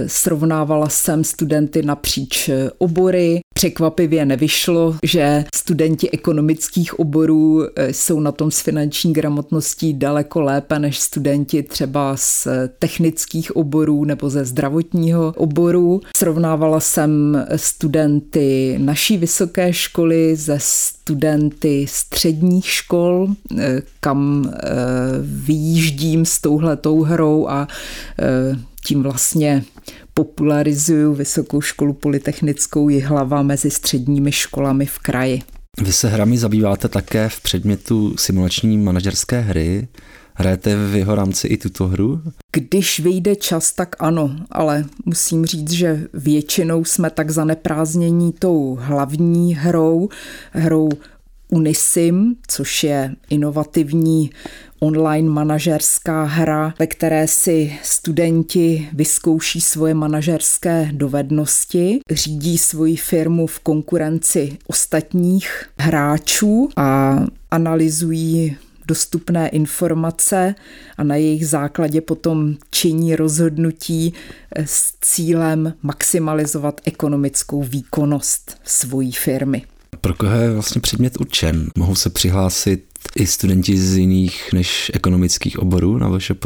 Srovnávala 0.08 0.90
jsem 0.90 1.24
studenty 1.24 1.82
napříč 1.82 2.50
obory. 2.78 3.42
Překvapivě 3.54 4.26
nevyšlo, 4.26 4.96
že 5.04 5.46
studenti 5.56 6.12
ekonomických 6.12 7.00
oborů 7.00 7.64
eh, 7.76 7.94
jsou 7.94 8.20
na 8.20 8.32
tom 8.32 8.52
s 8.52 8.62
finanční 8.62 9.14
gramotností 9.14 9.94
daleko 9.94 10.42
lépe 10.42 10.80
než 10.80 11.00
studenti 11.00 11.64
třeba 11.64 12.18
z 12.18 12.48
technických 12.80 13.56
oborů 13.56 14.06
nebo 14.06 14.30
ze 14.30 14.46
zdravotního 14.46 15.34
oboru. 15.38 16.02
Srovnávala 16.18 16.80
jsem 16.80 17.46
studenty 17.56 18.76
naší 18.82 19.18
vysoké 19.18 19.74
školy 19.74 20.36
ze 20.36 20.58
studenty 20.60 21.86
středních 21.90 22.66
škol, 22.66 23.28
eh, 23.60 23.82
kam 24.00 24.52
eh, 24.54 24.70
vyjíždím 25.22 26.26
s 26.26 26.42
touhletou 26.42 27.02
hrou 27.02 27.48
a 27.50 27.68
tím 28.86 29.04
vlastně 29.04 29.64
popularizuju 30.14 31.14
Vysokou 31.14 31.62
školu 31.62 31.94
polytechnickou 31.94 32.90
Jihlava 32.90 33.42
mezi 33.42 33.72
středními 33.72 34.32
školami 34.32 34.86
v 34.86 35.00
kraji. 35.00 35.42
Vy 35.82 35.94
se 35.94 36.10
hrami 36.10 36.38
zabýváte 36.38 36.88
také 36.88 37.30
v 37.30 37.42
předmětu 37.42 38.18
simulační 38.18 38.78
manažerské 38.78 39.40
hry. 39.40 39.88
Hrajete 40.34 40.88
v 40.88 40.96
jeho 40.96 41.16
rámci 41.16 41.48
i 41.48 41.58
tuto 41.58 41.88
hru? 41.88 42.22
Když 42.52 43.00
vyjde 43.00 43.36
čas, 43.36 43.72
tak 43.72 43.96
ano, 44.00 44.36
ale 44.52 44.86
musím 45.06 45.46
říct, 45.46 45.72
že 45.72 46.08
většinou 46.14 46.86
jsme 46.86 47.10
tak 47.10 47.32
zaneprázdnění 47.32 48.34
tou 48.34 48.78
hlavní 48.82 49.56
hrou, 49.56 50.10
hrou 50.52 50.90
Unisim, 51.54 52.36
což 52.48 52.84
je 52.84 53.16
inovativní 53.30 54.30
online 54.80 55.30
manažerská 55.30 56.24
hra, 56.24 56.74
ve 56.80 56.88
které 56.88 57.28
si 57.28 57.74
studenti 57.84 58.90
vyzkouší 58.94 59.62
svoje 59.62 59.94
manažerské 59.94 60.90
dovednosti, 60.94 62.00
řídí 62.12 62.58
svoji 62.58 62.96
firmu 62.96 63.48
v 63.48 63.60
konkurenci 63.60 64.58
ostatních 64.68 65.66
hráčů 65.78 66.70
a 66.76 67.20
analyzují 67.52 68.58
dostupné 68.88 69.50
informace 69.50 70.56
a 70.98 71.04
na 71.04 71.16
jejich 71.16 71.48
základě 71.48 72.02
potom 72.02 72.56
činí 72.70 73.16
rozhodnutí 73.16 74.14
s 74.56 74.94
cílem 75.02 75.74
maximalizovat 75.82 76.82
ekonomickou 76.86 77.64
výkonnost 77.64 78.58
svojí 78.64 79.12
firmy. 79.12 79.64
Pro 80.02 80.14
koho 80.14 80.36
je 80.36 80.52
vlastně 80.52 80.82
předmět 80.82 81.22
určen? 81.22 81.70
Mohou 81.78 81.96
se 81.96 82.10
přihlásit 82.10 82.84
i 83.16 83.28
studenti 83.28 83.78
z 83.78 83.98
jiných 83.98 84.54
než 84.54 84.92
ekonomických 84.94 85.60
oborů 85.60 85.98
na 85.98 86.18
VŠP? 86.18 86.46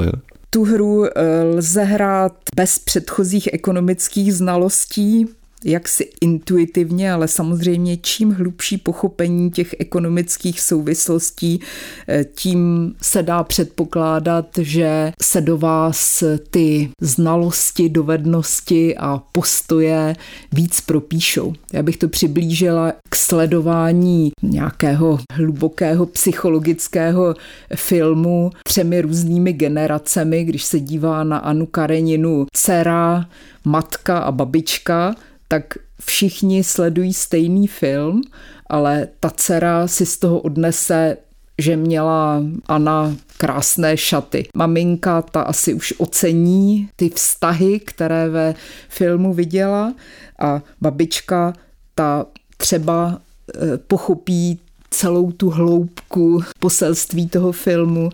Tu 0.50 0.64
hru 0.64 1.06
eh, 1.06 1.44
lze 1.44 1.84
hrát 1.84 2.34
bez 2.56 2.80
předchozích 2.80 3.50
ekonomických 3.54 4.34
znalostí, 4.34 5.26
jaksi 5.64 6.10
intuitivně, 6.22 7.12
ale 7.12 7.28
samozřejmě 7.28 7.98
čím 7.98 8.32
hlubší 8.32 8.78
pochopení 8.78 9.52
těch 9.52 9.76
ekonomických 9.80 10.62
souvislostí, 10.62 11.60
eh, 12.08 12.26
tím 12.36 12.94
se 13.02 13.24
dá 13.24 13.44
předpokládat, 13.44 14.46
že 14.62 15.12
se 15.22 15.42
do 15.42 15.58
vás 15.58 16.24
ty 16.50 16.90
znalosti, 17.02 17.90
dovednosti 17.90 18.98
a 18.98 19.22
postoje 19.32 20.16
víc 20.54 20.82
propíšou. 20.82 21.54
Já 21.74 21.84
bych 21.84 21.98
to 21.98 22.08
přiblížila 22.08 22.94
k 23.10 23.16
sledování 23.16 24.32
nějakého 24.44 25.20
hlubokého 25.34 26.06
psychologického 26.06 27.36
filmu 27.76 28.52
třemi 28.64 29.02
různými 29.02 29.54
generacemi, 29.54 30.44
když 30.44 30.64
se 30.64 30.80
dívá 30.80 31.24
na 31.24 31.38
Anu 31.38 31.66
Kareninu 31.66 32.46
dcera, 32.54 33.26
matka 33.66 34.18
a 34.18 34.32
babička, 34.32 35.16
tak 35.48 35.78
všichni 36.02 36.64
sledují 36.64 37.14
stejný 37.14 37.68
film, 37.68 38.22
ale 38.70 39.08
ta 39.20 39.30
dcera 39.30 39.88
si 39.88 40.06
z 40.06 40.18
toho 40.18 40.40
odnese 40.40 41.18
že 41.58 41.78
měla 41.78 42.44
Anna 42.68 43.16
krásné 43.38 43.98
šaty. 43.98 44.48
Maminka 44.56 45.22
ta 45.22 45.42
asi 45.42 45.74
už 45.74 45.94
ocení 45.98 46.90
ty 46.96 47.10
vztahy, 47.10 47.80
které 47.80 48.30
ve 48.30 48.56
filmu 48.90 49.34
viděla 49.34 49.94
a 50.40 50.62
babička 50.82 51.54
ta 51.96 52.26
třeba 52.58 53.22
eh, 53.56 53.78
pochopí 53.78 54.60
celou 54.90 55.32
tu 55.32 55.50
hloubku 55.50 56.42
poselství 56.60 57.30
toho 57.30 57.52
filmu, 57.52 58.10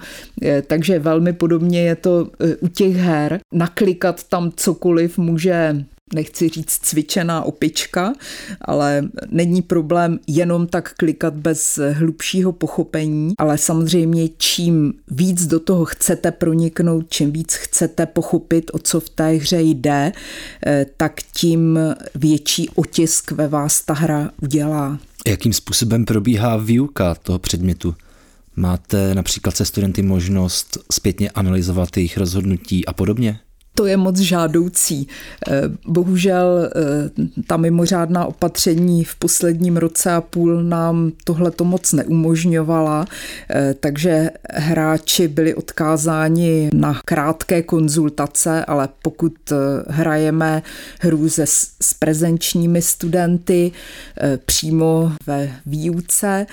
takže 0.68 1.00
velmi 1.00 1.34
podobně 1.34 1.82
je 1.82 1.96
to 1.96 2.30
eh, 2.40 2.56
u 2.56 2.68
těch 2.68 2.96
her. 2.96 3.40
Naklikat 3.54 4.24
tam 4.24 4.52
cokoliv 4.56 5.18
může 5.18 5.86
nechci 6.14 6.50
říct 6.50 6.80
cvičená 6.82 7.44
opička, 7.44 8.14
ale 8.62 9.04
není 9.30 9.62
problém 9.62 10.20
jenom 10.28 10.68
tak 10.68 10.94
klikat 10.94 11.34
bez 11.34 11.80
hlubšího 11.94 12.52
pochopení, 12.52 13.34
ale 13.38 13.58
samozřejmě 13.58 14.30
čím 14.38 14.94
víc 15.08 15.46
do 15.46 15.60
toho 15.60 15.86
chcete 15.86 16.32
proniknout, 16.32 17.06
čím 17.10 17.32
víc 17.32 17.54
chcete 17.54 18.06
pochopit, 18.06 18.72
o 18.74 18.80
co 18.80 19.00
v 19.00 19.10
té 19.10 19.32
hře 19.32 19.62
jde, 19.62 20.12
eh, 20.66 20.86
tak 20.98 21.22
tím 21.34 21.80
větší 22.16 22.70
otisk 22.70 23.32
ve 23.32 23.48
vás 23.48 23.82
ta 23.82 23.94
hra 23.94 24.32
udělá. 24.42 25.00
Jakým 25.28 25.54
způsobem 25.54 26.06
probíhá 26.06 26.58
výuka 26.58 27.16
toho 27.16 27.40
předmětu? 27.40 27.96
Máte 28.56 29.16
například 29.16 29.58
se 29.58 29.66
studenty 29.66 30.02
možnost 30.02 30.78
zpětně 30.92 31.30
analyzovat 31.30 31.98
jejich 31.98 32.18
rozhodnutí 32.18 32.86
a 32.86 32.94
podobně? 32.94 33.40
To 33.76 33.86
je 33.86 33.98
moc 33.98 34.18
žádoucí. 34.18 35.08
Eh, 35.48 35.62
bohužel 35.88 36.70
eh, 36.76 37.44
ta 37.48 37.58
mimořádná 37.58 38.26
opatření 38.26 39.04
v 39.04 39.16
posledním 39.16 39.78
roce 39.78 40.12
a 40.12 40.22
půl 40.22 40.64
nám 40.64 41.12
tohle 41.24 41.52
to 41.52 41.64
moc 41.64 41.94
neumožňovala, 41.94 43.06
eh, 43.50 43.76
takže 43.80 44.30
hráči 44.54 45.28
byli 45.28 45.56
odkázáni 45.56 46.70
na 46.74 47.02
krátké 47.06 47.62
konzultace, 47.62 48.66
ale 48.66 48.90
pokud 49.02 49.34
hrajeme 49.88 50.64
hru 51.00 51.30
se, 51.30 51.46
s 51.48 51.94
prezenčními 52.00 52.82
studenty 52.82 53.72
přímo 54.46 55.12
ve 55.28 55.52
výuce, 55.66 56.46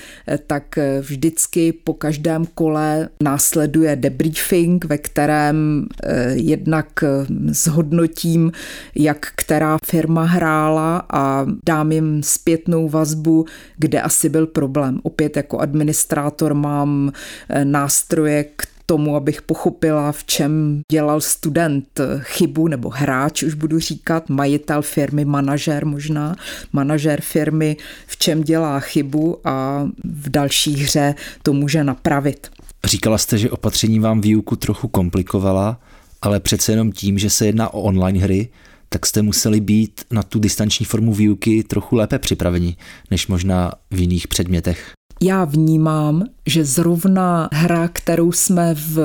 tak 0.46 0.78
vždycky 1.00 1.72
po 1.72 1.94
každém 1.94 2.46
kole 2.46 3.08
následuje 3.22 3.96
debriefing, 3.96 4.84
ve 4.84 4.98
kterém 4.98 5.87
jednak 6.32 7.04
zhodnotím, 7.46 8.52
jak 8.94 9.26
která 9.36 9.78
firma 9.84 10.24
hrála 10.24 11.06
a 11.12 11.46
dám 11.66 11.92
jim 11.92 12.22
zpětnou 12.22 12.88
vazbu, 12.88 13.44
kde 13.76 14.02
asi 14.02 14.28
byl 14.28 14.46
problém. 14.46 15.00
Opět 15.02 15.36
jako 15.36 15.58
administrátor 15.58 16.54
mám 16.54 17.12
eh, 17.48 17.64
nástroje 17.64 18.44
k 18.44 18.66
tomu, 18.90 19.16
abych 19.16 19.42
pochopila, 19.42 20.12
v 20.12 20.24
čem 20.24 20.80
dělal 20.92 21.20
student 21.20 22.00
chybu, 22.18 22.68
nebo 22.68 22.88
hráč, 22.88 23.42
už 23.42 23.54
budu 23.54 23.78
říkat, 23.78 24.28
majitel 24.28 24.82
firmy, 24.82 25.24
manažer 25.24 25.86
možná, 25.86 26.36
manažer 26.72 27.20
firmy, 27.20 27.76
v 28.06 28.16
čem 28.16 28.42
dělá 28.42 28.80
chybu 28.80 29.38
a 29.44 29.88
v 30.04 30.30
další 30.30 30.74
hře 30.76 31.14
to 31.42 31.52
může 31.52 31.84
napravit. 31.84 32.50
Říkala 32.84 33.18
jste, 33.18 33.38
že 33.38 33.50
opatření 33.50 34.00
vám 34.00 34.20
výuku 34.20 34.56
trochu 34.56 34.88
komplikovala 34.88 35.80
ale 36.22 36.40
přece 36.40 36.72
jenom 36.72 36.92
tím, 36.92 37.18
že 37.18 37.30
se 37.30 37.46
jedná 37.46 37.75
o 37.75 37.80
online 37.80 38.20
hry, 38.20 38.48
tak 38.88 39.06
jste 39.06 39.22
museli 39.22 39.60
být 39.60 40.00
na 40.10 40.22
tu 40.22 40.38
distanční 40.38 40.87
formu 40.87 41.14
výuky 41.14 41.62
trochu 41.62 41.96
lépe 41.96 42.18
připraveni, 42.18 42.76
než 43.10 43.26
možná 43.26 43.72
v 43.90 44.00
jiných 44.00 44.28
předmětech. 44.28 44.92
Já 45.22 45.44
vnímám, 45.44 46.25
že 46.46 46.64
zrovna 46.64 47.48
hra, 47.52 47.88
kterou 47.88 48.32
jsme 48.32 48.75
v 48.75 48.98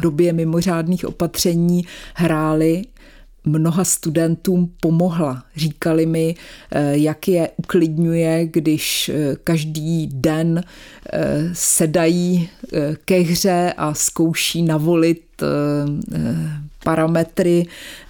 době 0.00 0.32
mimořádných 0.32 1.04
opatření 1.04 1.84
hráli, 2.14 2.82
mnoha 3.46 3.84
studentům 3.84 4.72
pomohla. 4.80 5.44
Říkali 5.56 6.06
mi, 6.06 6.34
eh, 6.70 6.96
jak 6.96 7.28
je 7.28 7.50
uklidňuje, 7.56 8.46
když 8.46 9.08
eh, 9.08 9.36
každý 9.44 10.06
den 10.12 10.62
eh, 11.12 11.50
sedají 11.52 12.48
ke 13.04 13.18
hře 13.18 13.74
a 13.76 13.94
zkouší 13.94 14.62
navolit 14.62 15.22
parametry 16.84 17.66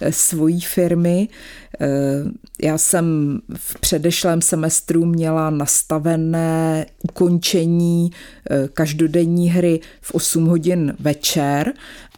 svojí 0.09 0.61
firmy. 0.61 1.27
Já 2.63 2.77
jsem 2.77 3.39
v 3.55 3.79
předešlém 3.79 4.41
semestru 4.41 5.05
měla 5.05 5.49
nastavené 5.49 6.85
ukončení 7.03 8.11
každodenní 8.73 9.49
hry 9.49 9.79
v 10.01 10.13
8 10.13 10.45
hodin 10.45 10.93
večer 10.99 11.73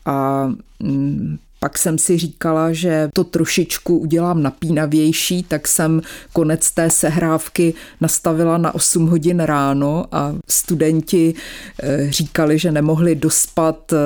a 0.05 0.51
mm, 0.79 1.38
pak 1.59 1.77
jsem 1.77 1.97
si 1.97 2.17
říkala, 2.17 2.73
že 2.73 3.09
to 3.13 3.23
trošičku 3.23 3.97
udělám 3.97 4.43
napínavější, 4.43 5.43
tak 5.43 5.67
jsem 5.67 6.01
konec 6.33 6.71
té 6.71 6.89
sehrávky 6.89 7.73
nastavila 8.01 8.57
na 8.57 8.75
8 8.75 9.07
hodin 9.07 9.39
ráno 9.39 10.05
a 10.11 10.35
studenti 10.47 11.33
eh, 11.83 12.11
říkali, 12.11 12.59
že 12.59 12.71
nemohli 12.71 13.15
dospat, 13.15 13.93
eh, 13.93 13.97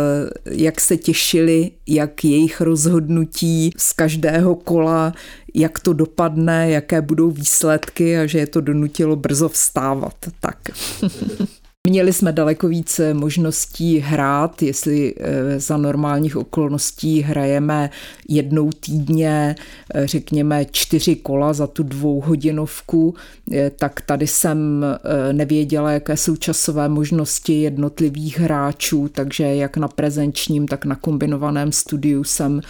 jak 0.51 0.81
se 0.81 0.97
těšili, 0.97 1.71
jak 1.87 2.23
jejich 2.23 2.61
rozhodnutí 2.61 3.71
z 3.77 3.93
každého 3.93 4.55
kola 4.55 5.13
jak 5.53 5.79
to 5.79 5.93
dopadne, 5.93 6.69
jaké 6.69 7.01
budou 7.01 7.31
výsledky 7.31 8.17
a 8.17 8.25
že 8.25 8.39
je 8.39 8.47
to 8.47 8.61
donutilo 8.61 9.15
brzo 9.15 9.49
vstávat. 9.49 10.15
Tak. 10.39 10.57
Měli 11.89 12.13
jsme 12.13 12.32
daleko 12.32 12.67
více 12.67 13.13
možností 13.13 14.00
hrát, 14.00 14.62
jestli 14.62 15.13
eh, 15.17 15.60
za 15.60 15.78
normálních 15.78 16.38
okolností 16.38 17.22
hrajeme 17.22 17.89
jednou 18.30 18.69
týdně, 18.80 19.56
eh, 19.93 20.08
řekněme 20.08 20.65
čtyři 20.72 21.15
kola 21.15 21.54
za 21.54 21.67
tu 21.67 21.84
dvouhodinovku, 21.84 23.15
eh, 23.52 23.72
tak 23.76 24.02
tady 24.02 24.28
jsem 24.28 24.86
nevěděla, 25.32 25.91
jaké 25.91 26.17
jsou 26.17 26.36
časové 26.36 26.89
možnosti 26.89 27.62
jednotlivých 27.62 28.39
hráčů, 28.39 29.10
takže 29.12 29.43
jak 29.43 29.78
na 29.78 29.88
prezenčním, 29.88 30.67
tak 30.67 30.86
na 30.86 30.96
kombinovaném 30.96 31.72
studiu 31.72 32.24
jsem 32.24 32.62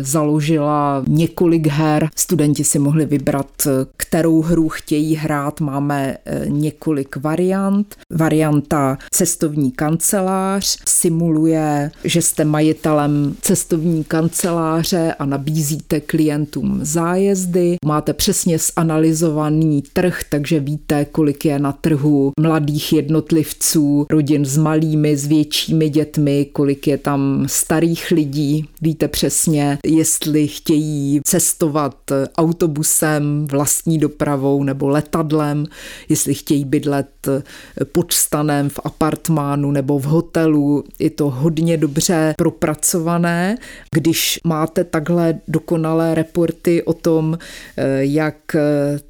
založila 0.00 1.04
několik 1.08 1.66
her. 1.66 2.08
Studenti 2.16 2.64
si 2.64 2.78
mohli 2.78 3.06
vybrat, 3.06 3.68
kterou 3.96 4.42
hru 4.42 4.68
chtějí 4.68 5.14
hrát. 5.14 5.60
Máme 5.60 6.16
několik 6.48 7.16
variant 7.16 7.96
varianta 8.34 8.98
cestovní 9.10 9.70
kancelář 9.70 10.76
simuluje, 10.88 11.90
že 12.04 12.22
jste 12.22 12.44
majitelem 12.44 13.36
cestovní 13.40 14.04
kanceláře 14.04 15.14
a 15.18 15.24
nabízíte 15.24 16.00
klientům 16.00 16.78
zájezdy. 16.82 17.76
Máte 17.84 18.12
přesně 18.12 18.58
zanalizovaný 18.76 19.82
trh, 19.92 20.20
takže 20.28 20.60
víte, 20.60 21.04
kolik 21.04 21.44
je 21.44 21.58
na 21.58 21.72
trhu 21.72 22.32
mladých 22.40 22.92
jednotlivců, 22.92 24.06
rodin 24.10 24.44
s 24.44 24.56
malými, 24.56 25.16
s 25.16 25.26
většími 25.26 25.88
dětmi, 25.88 26.46
kolik 26.52 26.86
je 26.86 26.98
tam 26.98 27.44
starých 27.48 28.10
lidí. 28.10 28.68
Víte 28.82 29.08
přesně, 29.08 29.78
jestli 29.86 30.48
chtějí 30.48 31.20
cestovat 31.24 31.96
autobusem, 32.38 33.46
vlastní 33.50 33.98
dopravou 33.98 34.64
nebo 34.64 34.88
letadlem, 34.88 35.66
jestli 36.08 36.34
chtějí 36.34 36.64
bydlet 36.64 37.28
pod 37.92 38.12
stanem 38.24 38.68
v 38.68 38.80
apartmánu 38.84 39.70
nebo 39.70 39.98
v 39.98 40.04
hotelu. 40.04 40.84
Je 40.98 41.10
to 41.10 41.30
hodně 41.30 41.76
dobře 41.76 42.34
propracované. 42.38 43.56
Když 43.90 44.40
máte 44.44 44.84
takhle 44.84 45.34
dokonalé 45.48 46.14
reporty 46.14 46.82
o 46.82 46.92
tom, 46.92 47.38
eh, 47.76 48.04
jak 48.04 48.54
eh, 48.54 48.60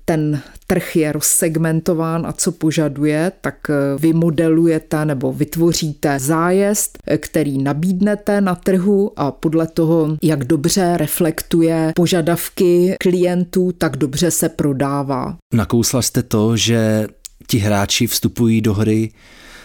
ten 0.04 0.40
trh 0.66 0.96
je 0.96 1.12
rozsegmentován 1.12 2.26
a 2.26 2.32
co 2.32 2.52
požaduje, 2.52 3.32
tak 3.40 3.70
eh, 3.70 3.74
vy 3.98 4.12
modelujete 4.12 5.04
nebo 5.04 5.32
vytvoříte 5.32 6.18
zájezd, 6.18 6.98
který 7.18 7.62
nabídnete 7.62 8.40
na 8.40 8.54
trhu 8.54 9.12
a 9.16 9.30
podle 9.30 9.66
toho, 9.66 10.16
jak 10.22 10.44
dobře 10.44 10.96
reflektuje 10.96 11.92
požadavky 11.96 12.96
klientů, 13.00 13.72
tak 13.72 13.96
dobře 13.96 14.30
se 14.30 14.48
prodává. 14.48 15.36
Nakousla 15.54 16.02
jste 16.02 16.22
to, 16.22 16.56
že 16.56 17.06
ti 17.46 17.58
hráči 17.58 18.06
vstupují 18.06 18.60
do 18.60 18.74
hry 18.74 19.10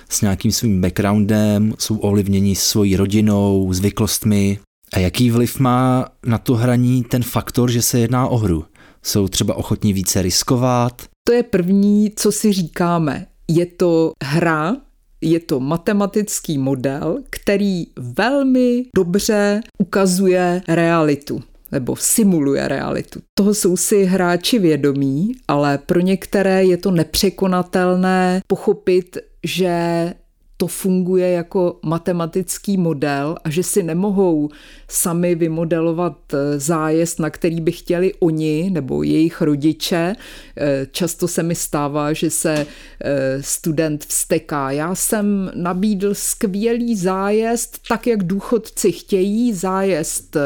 s 0.09 0.21
nějakým 0.21 0.51
svým 0.51 0.81
backgroundem, 0.81 1.73
jsou 1.79 1.97
ovlivněni 1.97 2.55
svojí 2.55 2.95
rodinou, 2.95 3.73
zvyklostmi. 3.73 4.59
A 4.93 4.99
jaký 4.99 5.31
vliv 5.31 5.59
má 5.59 6.05
na 6.25 6.37
to 6.37 6.55
hraní 6.55 7.03
ten 7.03 7.23
faktor, 7.23 7.71
že 7.71 7.81
se 7.81 7.99
jedná 7.99 8.27
o 8.27 8.37
hru? 8.37 8.65
Jsou 9.03 9.27
třeba 9.27 9.55
ochotní 9.55 9.93
více 9.93 10.21
riskovat? 10.21 11.01
To 11.27 11.33
je 11.33 11.43
první, 11.43 12.11
co 12.15 12.31
si 12.31 12.53
říkáme. 12.53 13.25
Je 13.47 13.65
to 13.65 14.11
hra, 14.23 14.77
je 15.21 15.39
to 15.39 15.59
matematický 15.59 16.57
model, 16.57 17.17
který 17.29 17.83
velmi 17.97 18.85
dobře 18.95 19.61
ukazuje 19.77 20.61
realitu 20.67 21.43
nebo 21.71 21.95
simuluje 21.95 22.67
realitu. 22.67 23.19
Toho 23.37 23.53
jsou 23.53 23.77
si 23.77 24.03
hráči 24.05 24.59
vědomí, 24.59 25.31
ale 25.47 25.77
pro 25.77 25.99
některé 25.99 26.63
je 26.63 26.77
to 26.77 26.91
nepřekonatelné 26.91 28.41
pochopit, 28.47 29.17
že 29.43 30.13
to 30.59 30.67
funguje 30.67 31.31
jako 31.31 31.79
matematický 31.83 32.77
model 32.77 33.35
a 33.43 33.49
že 33.49 33.63
si 33.63 33.83
nemohou 33.83 34.49
sami 34.87 35.35
vymodelovat 35.35 36.17
eh, 36.33 36.59
zájezd, 36.59 37.19
na 37.19 37.29
který 37.29 37.61
by 37.61 37.71
chtěli 37.71 38.13
oni 38.19 38.69
nebo 38.69 39.03
jejich 39.03 39.41
rodiče. 39.41 40.15
Eh, 40.57 40.87
často 40.91 41.27
se 41.27 41.43
mi 41.43 41.55
stává, 41.55 42.13
že 42.13 42.29
se 42.29 42.53
eh, 42.55 43.43
student 43.43 44.05
vsteká. 44.05 44.71
Já 44.71 44.95
jsem 44.95 45.51
nabídl 45.55 46.13
skvělý 46.13 46.95
zájezd, 46.95 47.79
tak 47.89 48.07
jak 48.07 48.23
důchodci 48.23 48.91
chtějí, 48.91 49.53
zájezd 49.53 50.37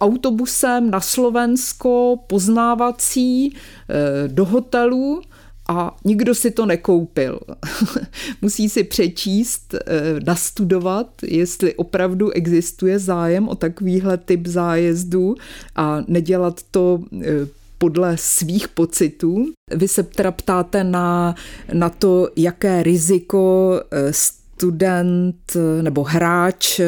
autobusem 0.00 0.90
na 0.90 1.00
Slovensko, 1.00 2.16
poznávací, 2.26 3.56
do 4.26 4.44
hotelu 4.44 5.22
a 5.70 5.96
nikdo 6.04 6.34
si 6.34 6.50
to 6.50 6.66
nekoupil. 6.66 7.40
Musí 8.42 8.68
si 8.68 8.84
přečíst, 8.84 9.74
eh, 9.74 9.80
nastudovat, 10.26 11.06
jestli 11.22 11.74
opravdu 11.74 12.30
existuje 12.30 12.98
zájem 12.98 13.48
o 13.48 13.54
takovýhle 13.54 14.16
typ 14.16 14.46
zájezdu 14.46 15.34
a 15.76 16.04
nedělat 16.08 16.60
to 16.70 17.00
eh, 17.22 17.26
podle 17.78 18.16
svých 18.16 18.68
pocitů. 18.68 19.46
Vy 19.74 19.88
se 19.88 20.02
teda 20.02 20.30
ptáte 20.30 20.84
na, 20.84 21.34
na 21.72 21.88
to, 21.88 22.28
jaké 22.36 22.82
riziko 22.82 23.74
eh, 23.90 24.12
student 24.12 25.56
nebo 25.82 26.02
hráč 26.02 26.80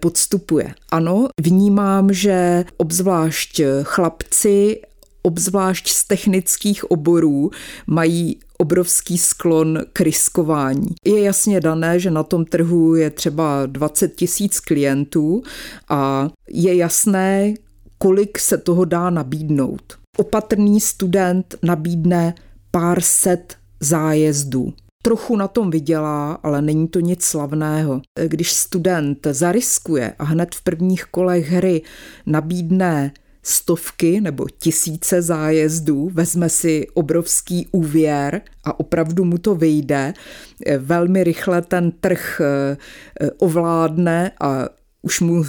podstupuje. 0.00 0.74
Ano, 0.90 1.28
vnímám, 1.40 2.12
že 2.12 2.64
obzvlášť 2.76 3.60
chlapci 3.82 4.80
obzvlášť 5.26 5.88
z 5.88 6.04
technických 6.04 6.90
oborů, 6.90 7.50
mají 7.86 8.38
obrovský 8.58 9.18
sklon 9.18 9.78
k 9.92 10.00
riskování. 10.00 10.88
Je 11.04 11.22
jasně 11.22 11.60
dané, 11.60 12.00
že 12.00 12.10
na 12.10 12.22
tom 12.22 12.44
trhu 12.44 12.94
je 12.94 13.10
třeba 13.10 13.66
20 13.66 14.16
tisíc 14.16 14.60
klientů 14.60 15.42
a 15.88 16.30
je 16.48 16.76
jasné, 16.76 17.54
kolik 17.98 18.38
se 18.38 18.58
toho 18.58 18.84
dá 18.84 19.10
nabídnout. 19.10 19.98
Opatrný 20.18 20.80
student 20.80 21.54
nabídne 21.62 22.34
pár 22.70 23.00
set 23.00 23.56
zájezdů. 23.80 24.72
Trochu 25.02 25.36
na 25.36 25.48
tom 25.48 25.70
vydělá, 25.70 26.32
ale 26.32 26.62
není 26.62 26.88
to 26.88 27.00
nic 27.00 27.24
slavného. 27.24 28.00
Když 28.26 28.52
student 28.52 29.26
zariskuje 29.30 30.12
a 30.18 30.24
hned 30.24 30.54
v 30.54 30.62
prvních 30.62 31.04
kolech 31.04 31.50
hry 31.50 31.82
nabídne 32.26 33.12
stovky 33.48 34.20
nebo 34.20 34.46
tisíce 34.58 35.22
zájezdů, 35.22 36.10
vezme 36.14 36.48
si 36.48 36.86
obrovský 36.94 37.68
úvěr 37.72 38.40
a 38.64 38.80
opravdu 38.80 39.24
mu 39.24 39.38
to 39.38 39.54
vyjde, 39.54 40.14
velmi 40.78 41.24
rychle 41.24 41.62
ten 41.62 41.90
trh 41.90 42.40
eh, 42.40 42.76
ovládne 43.38 44.32
a 44.40 44.68
už 45.06 45.20
mu 45.20 45.44
e, 45.44 45.46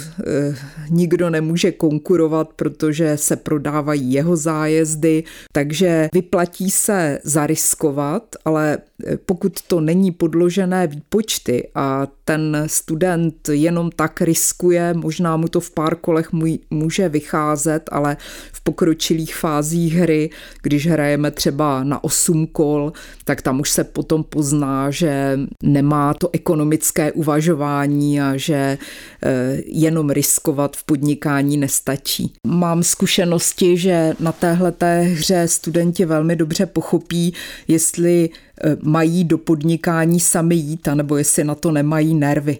nikdo 0.90 1.30
nemůže 1.30 1.72
konkurovat, 1.72 2.48
protože 2.56 3.16
se 3.16 3.36
prodávají 3.36 4.12
jeho 4.12 4.36
zájezdy, 4.36 5.24
takže 5.52 6.08
vyplatí 6.12 6.70
se 6.70 7.18
zariskovat, 7.24 8.22
ale 8.44 8.78
eh, 9.06 9.16
pokud 9.16 9.62
to 9.62 9.80
není 9.80 10.12
podložené 10.12 10.86
výpočty 10.86 11.68
a 11.74 12.06
ten 12.24 12.64
student 12.66 13.48
jenom 13.48 13.90
tak 13.90 14.20
riskuje, 14.20 14.94
možná 14.94 15.36
mu 15.36 15.48
to 15.48 15.60
v 15.60 15.70
pár 15.70 15.96
kolech 15.96 16.28
může 16.70 17.08
vycházet, 17.08 17.88
ale 17.92 18.16
v 18.52 18.60
pokročilých 18.60 19.36
fázích 19.36 19.94
hry, 19.94 20.30
když 20.62 20.86
hrajeme 20.86 21.30
třeba 21.30 21.84
na 21.84 22.04
8 22.04 22.46
kol, 22.46 22.92
tak 23.24 23.42
tam 23.42 23.60
už 23.60 23.70
se 23.70 23.84
potom 23.84 24.24
pozná, 24.24 24.90
že 24.90 25.38
nemá 25.62 26.14
to 26.14 26.30
ekonomické 26.32 27.12
uvažování 27.12 28.20
a 28.20 28.36
že 28.36 28.78
eh, 29.22 29.47
jenom 29.66 30.10
riskovat 30.10 30.76
v 30.76 30.84
podnikání 30.84 31.56
nestačí. 31.56 32.32
Mám 32.46 32.82
zkušenosti, 32.82 33.76
že 33.76 34.14
na 34.20 34.32
téhle 34.32 34.72
hře 35.02 35.48
studenti 35.48 36.04
velmi 36.04 36.36
dobře 36.36 36.66
pochopí, 36.66 37.34
jestli 37.68 38.30
eh, 38.30 38.76
mají 38.82 39.24
do 39.24 39.38
podnikání 39.38 40.20
sami 40.20 40.54
jít, 40.54 40.88
anebo 40.88 41.16
jestli 41.16 41.44
na 41.44 41.54
to 41.54 41.70
nemají 41.70 42.14
nervy. 42.14 42.58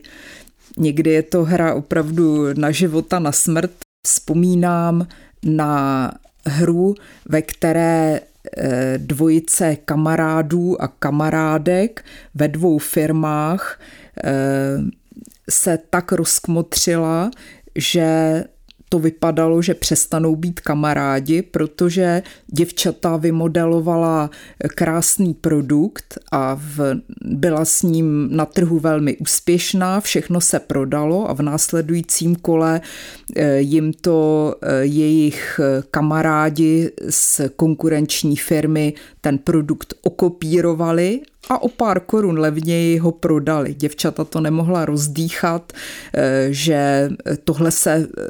Někdy 0.77 1.11
je 1.11 1.23
to 1.23 1.45
hra 1.45 1.75
opravdu 1.75 2.55
na 2.55 2.71
života, 2.71 3.19
na 3.19 3.33
smrt. 3.33 3.71
Vzpomínám 4.07 5.07
na 5.45 6.13
hru, 6.47 6.95
ve 7.29 7.43
které 7.43 8.21
eh, 8.57 8.95
dvojice 8.99 9.77
kamarádů 9.77 10.83
a 10.83 10.89
kamarádek 10.89 12.05
ve 12.35 12.49
dvou 12.49 12.79
firmách 12.79 13.81
eh, 14.25 14.31
se 15.51 15.79
tak 15.91 16.13
rozkmotřila, 16.13 17.31
že 17.77 18.45
to 18.89 18.99
vypadalo, 18.99 19.63
že 19.63 19.75
přestanou 19.75 20.37
být 20.37 20.61
kamarádi, 20.61 21.43
protože 21.43 22.23
děvčata 22.47 23.17
vymodelovala 23.17 24.31
krásný 24.75 25.35
produkt 25.35 26.19
a 26.33 26.59
v, 26.61 26.95
byla 27.25 27.65
s 27.65 27.83
ním 27.83 28.29
na 28.37 28.47
trhu 28.47 28.79
velmi 28.79 29.17
úspěšná, 29.17 30.01
všechno 30.01 30.41
se 30.41 30.61
prodalo 30.61 31.31
a 31.31 31.35
v 31.35 31.43
následujícím 31.43 32.37
kole 32.37 32.81
eh, 33.37 33.61
jim 33.61 33.93
to 33.93 34.55
eh, 34.63 34.85
jejich 34.85 35.61
kamarádi 35.91 36.91
z 37.09 37.41
konkurenční 37.57 38.37
firmy 38.37 38.95
ten 39.21 39.39
produkt 39.39 39.95
okopírovali 40.03 41.21
a 41.49 41.63
o 41.63 41.69
pár 41.69 42.01
korun 42.01 42.39
levněji 42.39 42.99
ho 42.99 43.13
prodali. 43.13 43.75
Děvčata 43.75 44.25
to 44.25 44.41
nemohla 44.41 44.85
rozdýchat, 44.85 45.73
eh, 46.15 46.49
že 46.51 47.11
tohle 47.45 47.71
se 47.71 47.93
eh, 47.95 48.23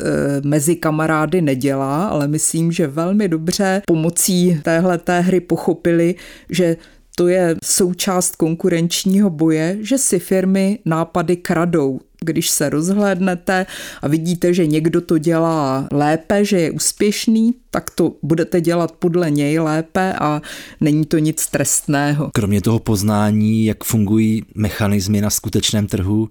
mezi 0.44 0.76
kamarády 0.76 1.40
nedělá, 1.40 2.08
ale 2.08 2.28
myslím, 2.28 2.72
že 2.72 2.86
velmi 2.86 3.28
dobře 3.28 3.82
pomocí 3.86 4.60
téhle 4.62 4.98
té 4.98 5.20
hry 5.20 5.40
pochopili, 5.40 6.14
že 6.50 6.76
to 7.16 7.28
je 7.28 7.56
součást 7.64 8.36
konkurenčního 8.36 9.30
boje, 9.30 9.78
že 9.80 9.98
si 9.98 10.18
firmy 10.18 10.78
nápady 10.84 11.36
kradou. 11.36 12.00
Když 12.20 12.50
se 12.50 12.70
rozhlédnete 12.70 13.66
a 14.02 14.08
vidíte, 14.08 14.54
že 14.54 14.66
někdo 14.66 15.00
to 15.00 15.18
dělá 15.18 15.88
lépe, 15.92 16.44
že 16.44 16.60
je 16.60 16.70
úspěšný, 16.70 17.54
tak 17.70 17.90
to 17.90 18.12
budete 18.22 18.60
dělat 18.60 18.92
podle 18.92 19.30
něj 19.30 19.58
lépe 19.58 20.14
a 20.20 20.42
není 20.80 21.04
to 21.04 21.18
nic 21.18 21.46
trestného. 21.46 22.30
Kromě 22.34 22.60
toho 22.60 22.78
poznání, 22.78 23.64
jak 23.64 23.84
fungují 23.84 24.44
mechanismy 24.54 25.20
na 25.20 25.30
skutečném 25.30 25.86
trhu, 25.86 26.28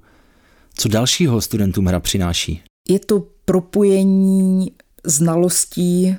co 0.78 0.90
dalšího 0.90 1.42
studentům 1.42 1.86
hra 1.86 2.00
přináší? 2.00 2.62
Je 2.90 3.00
to 3.00 3.28
propojení 3.46 4.72
znalostí 5.04 6.16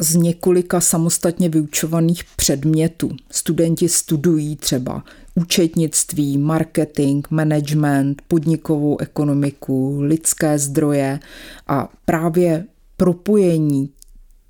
z 0.00 0.14
několika 0.14 0.80
samostatně 0.80 1.48
vyučovaných 1.48 2.24
předmětů. 2.36 3.10
Studenti 3.30 3.88
studují 3.88 4.56
třeba 4.56 5.04
účetnictví, 5.34 6.38
marketing, 6.38 7.26
management, 7.30 8.22
podnikovou 8.28 8.98
ekonomiku, 9.00 10.00
lidské 10.00 10.58
zdroje 10.58 11.20
a 11.66 11.88
právě 12.04 12.64
propojení 12.96 13.90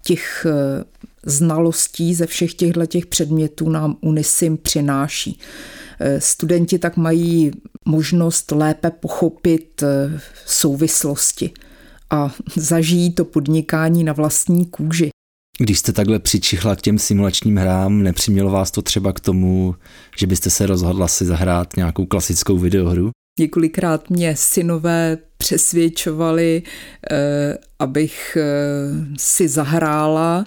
těch 0.03 0.47
eh, 0.49 0.85
znalostí 1.27 2.15
ze 2.15 2.27
všech 2.27 2.55
těchto 2.55 2.87
těch 2.87 3.07
předmětů 3.07 3.69
nám 3.69 3.97
Unisim 4.01 4.57
přináší. 4.57 5.39
Eh, 6.01 6.21
studenti 6.21 6.79
tak 6.79 6.97
mají 6.97 7.51
možnost 7.85 8.51
lépe 8.51 8.91
pochopit 8.91 9.83
eh, 9.83 10.21
souvislosti 10.47 11.51
a 12.11 12.35
zažijí 12.57 13.13
to 13.13 13.25
podnikání 13.25 14.05
na 14.05 14.13
vlastní 14.13 14.67
kůži. 14.67 15.11
Když 15.61 15.79
jste 15.79 15.93
takhle 15.93 16.19
přičichla 16.19 16.77
k 16.77 16.81
těm 16.81 16.99
simulačním 16.99 17.57
hrám, 17.57 18.03
nepřimělo 18.03 18.51
vás 18.51 18.71
to 18.71 18.83
třeba 18.83 19.13
k 19.13 19.21
tomu, 19.21 19.75
že 20.19 20.27
byste 20.27 20.51
se 20.51 20.67
rozhodla 20.67 21.09
si 21.09 21.25
zahrát 21.25 21.77
nějakou 21.77 22.07
klasickou 22.07 22.59
videohru? 22.59 23.11
Několikrát 23.41 24.11
mě 24.11 24.37
synové 24.37 25.19
přesvědčovali, 25.39 26.63
eh, 27.11 27.59
abych 27.79 28.37
eh, 28.41 28.45
si 29.19 29.49
zahrála 29.49 30.45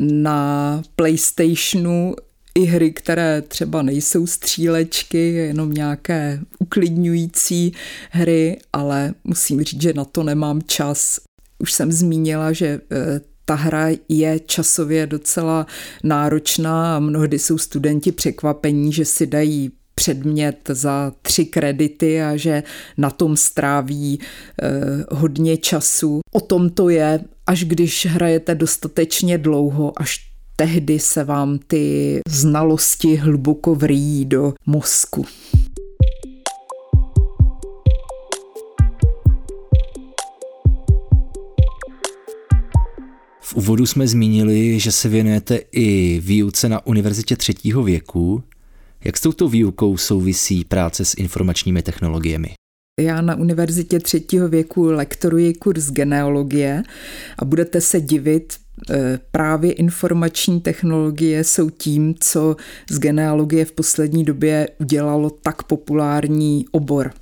na 0.00 0.82
PlayStationu 0.96 2.14
i 2.54 2.64
hry, 2.64 2.92
které 2.92 3.42
třeba 3.42 3.82
nejsou 3.82 4.26
střílečky, 4.26 5.32
jenom 5.32 5.72
nějaké 5.72 6.40
uklidňující 6.58 7.72
hry, 8.10 8.58
ale 8.72 9.14
musím 9.24 9.62
říct, 9.62 9.82
že 9.82 9.92
na 9.92 10.04
to 10.04 10.22
nemám 10.22 10.62
čas. 10.62 11.20
Už 11.58 11.72
jsem 11.72 11.92
zmínila, 11.92 12.52
že 12.52 12.80
eh, 12.90 13.29
ta 13.50 13.56
hra 13.56 13.88
je 14.08 14.40
časově 14.40 15.06
docela 15.06 15.66
náročná 16.04 16.96
a 16.96 17.00
mnohdy 17.00 17.38
jsou 17.38 17.58
studenti 17.58 18.12
překvapení, 18.12 18.92
že 18.92 19.04
si 19.04 19.26
dají 19.26 19.70
předmět 19.94 20.56
za 20.68 21.12
tři 21.22 21.44
kredity 21.44 22.22
a 22.22 22.36
že 22.36 22.62
na 22.96 23.10
tom 23.10 23.36
stráví 23.36 24.20
eh, 24.20 24.68
hodně 25.10 25.56
času. 25.56 26.20
O 26.32 26.40
tom 26.40 26.70
to 26.70 26.88
je, 26.88 27.20
až 27.46 27.64
když 27.64 28.06
hrajete 28.06 28.54
dostatečně 28.54 29.38
dlouho, 29.38 29.92
až 29.96 30.26
tehdy 30.56 30.98
se 30.98 31.24
vám 31.24 31.58
ty 31.66 32.20
znalosti 32.28 33.16
hluboko 33.16 33.74
vrýjí 33.74 34.24
do 34.24 34.54
mozku. 34.66 35.26
V 43.50 43.54
úvodu 43.54 43.86
jsme 43.86 44.08
zmínili, 44.08 44.80
že 44.80 44.92
se 44.92 45.08
věnujete 45.08 45.60
i 45.72 46.20
výuce 46.24 46.68
na 46.68 46.86
univerzitě 46.86 47.36
třetího 47.36 47.82
věku. 47.82 48.42
Jak 49.04 49.16
s 49.16 49.20
touto 49.20 49.48
výukou 49.48 49.96
souvisí 49.96 50.64
práce 50.64 51.04
s 51.04 51.14
informačními 51.14 51.82
technologiemi? 51.82 52.48
Já 53.00 53.20
na 53.20 53.36
univerzitě 53.36 53.98
třetího 53.98 54.48
věku 54.48 54.84
lektoruji 54.84 55.54
kurz 55.54 55.90
genealogie 55.90 56.82
a 57.38 57.44
budete 57.44 57.80
se 57.80 58.00
divit, 58.00 58.52
e, 58.90 59.18
právě 59.30 59.72
informační 59.72 60.60
technologie 60.60 61.44
jsou 61.44 61.70
tím, 61.70 62.14
co 62.20 62.56
z 62.90 62.98
genealogie 62.98 63.64
v 63.64 63.72
poslední 63.72 64.24
době 64.24 64.68
udělalo 64.78 65.30
tak 65.30 65.62
populární 65.62 66.64
obor. 66.70 67.12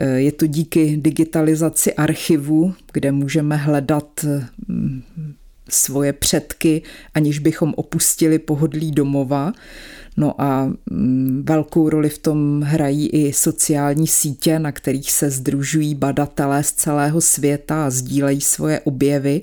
Je 0.00 0.32
to 0.32 0.46
díky 0.46 0.96
digitalizaci 0.96 1.94
archivu, 1.94 2.74
kde 2.92 3.12
můžeme 3.12 3.56
hledat 3.56 4.26
mm, 4.68 5.02
svoje 5.68 6.12
předky, 6.12 6.82
aniž 7.14 7.38
bychom 7.38 7.74
opustili 7.76 8.38
pohodlí 8.38 8.92
domova. 8.92 9.52
No 10.16 10.40
a 10.40 10.72
mm, 10.90 11.42
velkou 11.46 11.88
roli 11.88 12.08
v 12.08 12.18
tom 12.18 12.60
hrají 12.60 13.08
i 13.08 13.32
sociální 13.32 14.06
sítě, 14.06 14.58
na 14.58 14.72
kterých 14.72 15.12
se 15.12 15.30
združují 15.30 15.94
badatelé 15.94 16.64
z 16.64 16.72
celého 16.72 17.20
světa 17.20 17.86
a 17.86 17.90
sdílejí 17.90 18.40
svoje 18.40 18.80
objevy, 18.80 19.40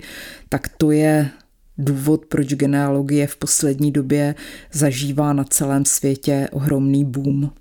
tak 0.50 0.68
to 0.78 0.92
je 0.92 1.30
důvod, 1.78 2.26
proč 2.26 2.48
genealogie 2.48 3.28
v 3.28 3.36
poslední 3.38 3.92
době 3.92 4.36
zažívá 4.72 5.34
na 5.34 5.44
celém 5.44 5.86
světě 5.86 6.48
ohromný 6.52 7.06
boom. 7.06 7.52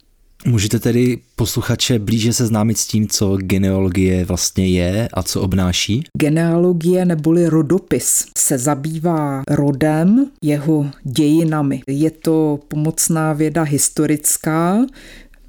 Můžete 0.47 0.79
tedy 0.79 1.19
posluchače 1.37 1.99
blíže 1.99 2.33
seznámit 2.33 2.79
s 2.79 2.87
tím, 2.87 3.09
co 3.09 3.37
genealogie 3.37 4.25
vlastně 4.25 4.69
je 4.69 5.09
a 5.15 5.23
co 5.23 5.41
obnáší? 5.41 6.05
Genealogie 6.19 7.05
neboli 7.05 7.47
rodopis 7.47 8.25
se 8.39 8.59
zabývá 8.59 9.43
rodem, 9.49 10.31
jeho 10.43 10.91
dějinami. 11.05 11.83
Je 11.87 12.11
to 12.11 12.61
pomocná 12.69 13.33
věda 13.33 13.63
historická, 13.63 14.87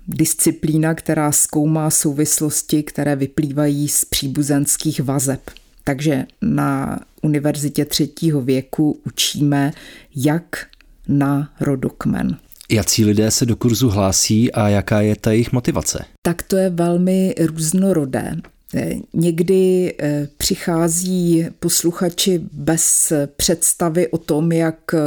disciplína, 0.07 0.93
která 0.93 1.31
zkoumá 1.31 1.89
souvislosti, 1.89 2.83
které 2.83 3.15
vyplývají 3.15 3.87
z 3.87 4.05
příbuzenských 4.05 4.99
vazeb. 4.99 5.41
Takže 5.83 6.25
na 6.41 6.99
univerzitě 7.21 7.85
třetího 7.85 8.41
věku 8.41 8.99
učíme, 9.05 9.71
jak 10.15 10.65
na 11.07 11.49
rodokmen. 11.59 12.37
Jací 12.71 13.05
lidé 13.05 13.31
se 13.31 13.45
do 13.45 13.55
kurzu 13.55 13.89
hlásí 13.89 14.51
a 14.51 14.69
jaká 14.69 15.01
je 15.01 15.15
ta 15.15 15.31
jejich 15.31 15.51
motivace? 15.51 16.05
Tak 16.21 16.43
to 16.43 16.57
je 16.57 16.69
velmi 16.69 17.35
různorodé. 17.39 18.35
Eh, 18.75 18.93
někdy 19.13 19.93
eh, 19.99 20.27
přichází 20.37 21.45
posluchači 21.59 22.41
bez 22.51 23.13
představy 23.35 24.07
o 24.07 24.17
tom, 24.17 24.51
jak 24.51 24.93
eh, 24.93 24.99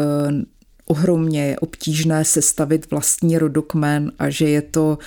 ohromně 0.86 1.46
je 1.46 1.58
obtížné 1.58 2.24
sestavit 2.24 2.90
vlastní 2.90 3.38
rodokmen 3.38 4.12
a 4.18 4.30
že 4.30 4.48
je 4.48 4.62
to 4.62 4.98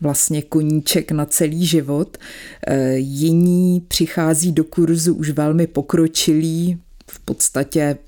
vlastně 0.00 0.42
koníček 0.42 1.12
na 1.12 1.26
celý 1.26 1.66
život. 1.66 2.18
Jiní 2.94 3.80
přichází 3.88 4.52
do 4.52 4.64
kurzu 4.64 5.14
už 5.14 5.30
velmi 5.30 5.66
pokročilí, 5.66 6.78
v 7.10 7.18
podstatě 7.18 7.98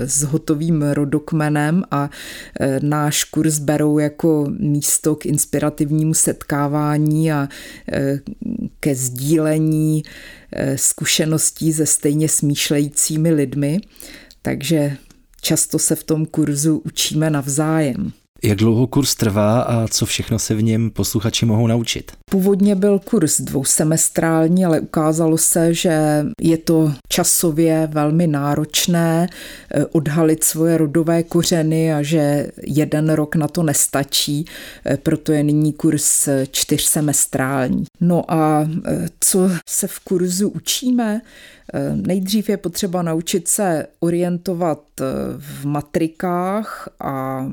s 0.00 0.22
hotovým 0.22 0.82
rodokmenem 0.82 1.82
a 1.90 2.10
e, 2.60 2.80
náš 2.82 3.24
kurz 3.24 3.58
berou 3.58 3.98
jako 3.98 4.46
místo 4.58 5.16
k 5.16 5.26
inspirativnímu 5.26 6.14
setkávání 6.14 7.32
a 7.32 7.48
e, 7.92 8.20
ke 8.80 8.94
sdílení 8.94 10.02
e, 10.52 10.78
zkušeností 10.78 11.72
se 11.72 11.86
stejně 11.86 12.28
smýšlejícími 12.28 13.32
lidmi. 13.32 13.80
Takže 14.42 14.96
často 15.40 15.78
se 15.78 15.96
v 15.96 16.04
tom 16.04 16.26
kurzu 16.26 16.82
učíme 16.84 17.30
navzájem. 17.30 18.12
Jak 18.44 18.58
dlouho 18.58 18.86
kurz 18.86 19.14
trvá 19.14 19.60
a 19.60 19.88
co 19.88 20.06
všechno 20.06 20.38
se 20.38 20.54
v 20.54 20.62
něm 20.62 20.90
posluchači 20.90 21.46
mohou 21.46 21.66
naučit? 21.66 22.12
Původně 22.30 22.74
byl 22.74 22.98
kurz 22.98 23.40
dvousemestrální, 23.40 24.64
ale 24.64 24.80
ukázalo 24.80 25.38
se, 25.38 25.74
že 25.74 26.24
je 26.40 26.58
to 26.58 26.92
časově 27.08 27.88
velmi 27.92 28.26
náročné 28.26 29.28
eh, 29.70 29.86
odhalit 29.86 30.44
svoje 30.44 30.78
rodové 30.78 31.22
kořeny 31.22 31.94
a 31.94 32.02
že 32.02 32.50
jeden 32.62 33.12
rok 33.12 33.36
na 33.36 33.48
to 33.48 33.62
nestačí, 33.62 34.44
eh, 34.84 34.96
proto 34.96 35.32
je 35.32 35.42
nyní 35.42 35.72
kurz 35.72 36.28
čtyřsemestrální. 36.50 37.84
No 38.00 38.32
a 38.32 38.68
eh, 38.84 39.08
co 39.20 39.50
se 39.68 39.86
v 39.86 39.98
kurzu 39.98 40.48
učíme? 40.48 41.20
Nejdřív 41.94 42.48
je 42.48 42.56
potřeba 42.56 43.02
naučit 43.02 43.48
se 43.48 43.86
orientovat 44.00 44.84
v 45.38 45.64
matrikách 45.64 46.88
a 47.00 47.46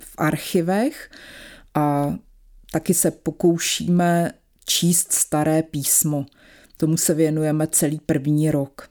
v 0.00 0.14
archivech 0.18 1.10
a 1.74 2.14
taky 2.72 2.94
se 2.94 3.10
pokoušíme 3.10 4.32
číst 4.64 5.12
staré 5.12 5.62
písmo. 5.62 6.26
Tomu 6.76 6.96
se 6.96 7.14
věnujeme 7.14 7.66
celý 7.66 8.00
první 8.06 8.50
rok. 8.50 8.88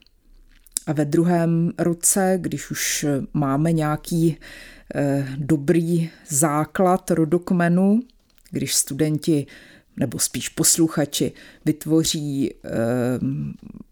A 0.88 0.93
ve 0.93 1.05
druhém 1.05 1.71
roce, 1.77 2.38
když 2.41 2.71
už 2.71 3.05
máme 3.34 3.71
nějaký 3.71 4.38
eh, 4.95 5.27
dobrý 5.38 6.10
základ 6.27 7.12
rodokmenu, 7.12 7.99
když 8.51 8.75
studenti 8.75 9.45
nebo 9.97 10.19
spíš 10.19 10.49
posluchači 10.49 11.32
vytvoří 11.69 12.53
eh, 12.65 12.69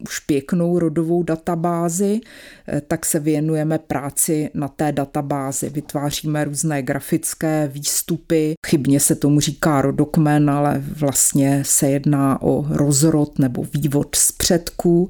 už 0.04 0.20
pěknou 0.20 0.80
rodovou 0.80 1.24
databázi, 1.24 2.22
eh, 2.68 2.82
tak 2.88 3.06
se 3.06 3.20
věnujeme 3.20 3.80
práci 3.80 4.50
na 4.54 4.68
té 4.68 4.92
databázi. 4.92 5.70
Vytváříme 5.70 6.44
různé 6.44 6.82
grafické 6.82 7.68
výstupy. 7.74 8.54
Chybně 8.68 9.00
se 9.00 9.16
tomu 9.16 9.40
říká 9.40 9.82
rodokmen, 9.82 10.50
ale 10.50 10.84
vlastně 10.98 11.64
se 11.66 11.90
jedná 11.90 12.42
o 12.42 12.66
rozrod 12.70 13.40
nebo 13.40 13.66
vývod 13.74 14.16
z 14.16 14.32
předků. 14.32 15.10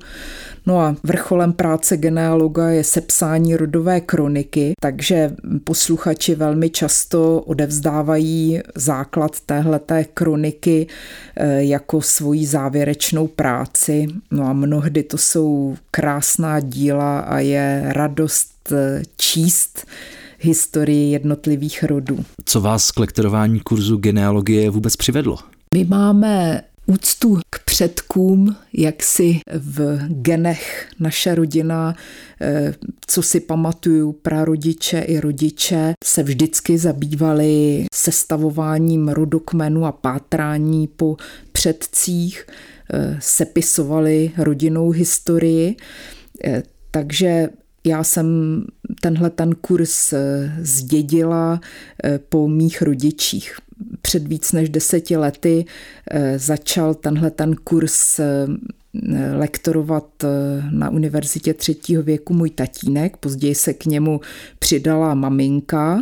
No 0.66 0.80
a 0.80 0.96
vrcholem 1.04 1.54
práce 1.54 1.98
genealoga 1.98 2.70
je 2.70 2.84
sepsání 2.84 3.56
rodové 3.56 4.02
kroniky, 4.02 4.74
takže 4.82 5.36
posluchači 5.64 6.36
velmi 6.36 6.70
často 6.70 7.42
odevzdávají 7.42 8.60
základ 8.76 9.40
téhleté 9.40 10.04
kroniky 10.04 10.88
eh, 11.36 11.64
jako 11.64 12.02
svoji 12.02 12.46
závěrečnou 12.58 13.28
práci. 13.28 14.08
No 14.32 14.44
a 14.48 14.54
mnohdy 14.54 15.04
to 15.04 15.18
jsou 15.18 15.78
krásná 15.92 16.60
díla 16.60 17.20
a 17.20 17.40
je 17.40 17.84
radost 17.86 18.72
eh, 18.72 19.04
číst 19.18 19.86
historii 20.40 21.12
jednotlivých 21.12 21.84
rodů. 21.84 22.26
Co 22.46 22.62
vás 22.62 22.92
k 22.92 23.00
lektorování 23.00 23.60
kurzu 23.60 23.98
genealogie 23.98 24.70
vůbec 24.70 24.96
přivedlo? 24.96 25.38
My 25.74 25.86
máme 25.86 26.62
úctu 26.88 27.40
k 27.50 27.64
předkům, 27.66 28.56
jak 28.74 29.04
si 29.04 29.40
v 29.54 30.00
genech 30.08 30.88
naše 31.00 31.36
rodina, 31.36 31.96
eh, 32.42 32.74
co 33.08 33.22
si 33.22 33.40
pamatuju, 33.40 34.12
prarodiče 34.12 35.00
i 35.00 35.20
rodiče 35.20 35.94
se 36.04 36.24
vždycky 36.24 36.78
zabývali 36.78 37.86
sestavováním 37.94 39.10
rodokmenu 39.10 39.86
a 39.86 39.92
pátrání 39.92 40.88
po 40.88 41.18
předcích, 41.52 42.48
eh, 42.94 43.18
sepisovali 43.20 44.32
rodinnou 44.38 44.90
historii, 44.90 45.76
eh, 46.44 46.64
takže 46.92 47.50
já 47.88 48.04
jsem 48.04 48.28
tenhle 49.02 49.30
ten 49.30 49.56
kurz 49.56 50.14
zdědila 50.62 51.62
po 52.30 52.48
mých 52.48 52.82
rodičích. 52.82 53.58
Před 54.02 54.28
víc 54.28 54.52
než 54.52 54.70
deseti 54.70 55.18
lety 55.18 55.66
eh, 56.12 56.40
začal 56.40 56.94
tenhle 56.94 57.32
ten 57.32 57.56
kurz 57.56 58.20
eh, 58.20 58.48
lektorovat 59.34 60.24
eh, 60.24 60.28
na 60.72 60.90
univerzitě 60.90 61.54
třetího 61.54 62.04
věku 62.04 62.34
můj 62.34 62.50
tatínek, 62.50 63.18
později 63.18 63.56
se 63.56 63.74
k 63.74 63.86
němu 63.86 64.22
přidala 64.60 65.14
maminka 65.14 66.02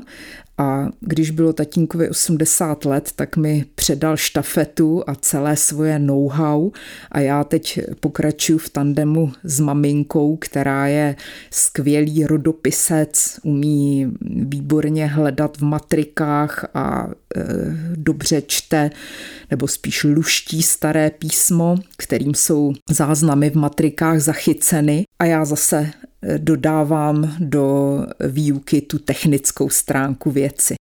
a 0.58 0.90
když 1.00 1.32
bylo 1.32 1.54
tatínkovi 1.54 2.10
80 2.10 2.86
let, 2.86 3.12
tak 3.16 3.38
mi 3.38 3.66
předal 3.76 4.18
štafetu 4.18 5.04
a 5.08 5.16
celé 5.16 5.56
svoje 5.56 6.00
know-how. 6.00 6.72
A 7.12 7.20
já 7.20 7.44
teď 7.44 7.80
pokračuji 8.00 8.58
v 8.58 8.70
tandemu 8.70 9.32
s 9.44 9.60
maminkou, 9.60 10.38
která 10.38 10.88
je 10.88 11.16
skvělý 11.52 12.26
rodopisec, 12.26 13.40
umí 13.44 14.12
výborně 14.22 15.08
hledat 15.08 15.58
v 15.58 15.62
matrikách 15.62 16.66
a 16.74 17.08
e, 17.36 17.44
dobře 17.96 18.42
čte, 18.48 18.90
nebo 19.52 19.68
spíš 19.68 20.04
luští 20.04 20.64
staré 20.64 21.10
písmo, 21.10 21.76
kterým 21.98 22.34
jsou 22.34 22.74
záznamy 22.90 23.50
v 23.50 23.56
matrikách 23.56 24.20
zachyceny 24.20 25.06
a 25.20 25.26
já 25.26 25.46
zase 25.46 25.92
dodávám 26.38 27.36
do 27.40 27.98
výuky 28.28 28.82
tu 28.82 29.00
technickou 29.00 29.70
stránku 29.70 30.32
věci. 30.32 30.76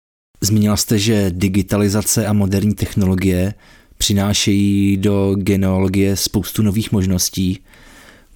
Zmínila 0.42 0.78
jste, 0.78 1.00
že 1.00 1.32
digitalizace 1.32 2.28
a 2.28 2.34
moderní 2.34 2.76
technologie 2.76 3.54
přinášejí 3.98 4.98
do 4.98 5.36
genealogie 5.36 6.16
spoustu 6.16 6.62
nových 6.62 6.92
možností. 6.92 7.60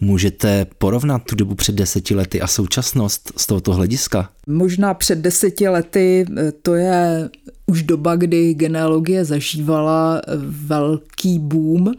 Můžete 0.06 0.66
porovnat 0.78 1.24
tu 1.24 1.36
dobu 1.36 1.56
před 1.56 1.76
deseti 1.76 2.16
lety 2.16 2.42
a 2.42 2.48
současnost 2.48 3.32
z 3.38 3.46
tohoto 3.46 3.74
hlediska? 3.74 4.30
Možná 4.48 4.94
před 4.94 5.20
deseti 5.20 5.68
lety 5.68 6.26
eh, 6.38 6.52
to 6.52 6.76
je 6.76 7.30
už 7.66 7.84
doba, 7.84 8.16
kdy 8.16 8.54
genealogie 8.54 9.26
zažívala 9.26 10.22
eh, 10.28 10.32
velký 10.48 11.40
boom. 11.40 11.92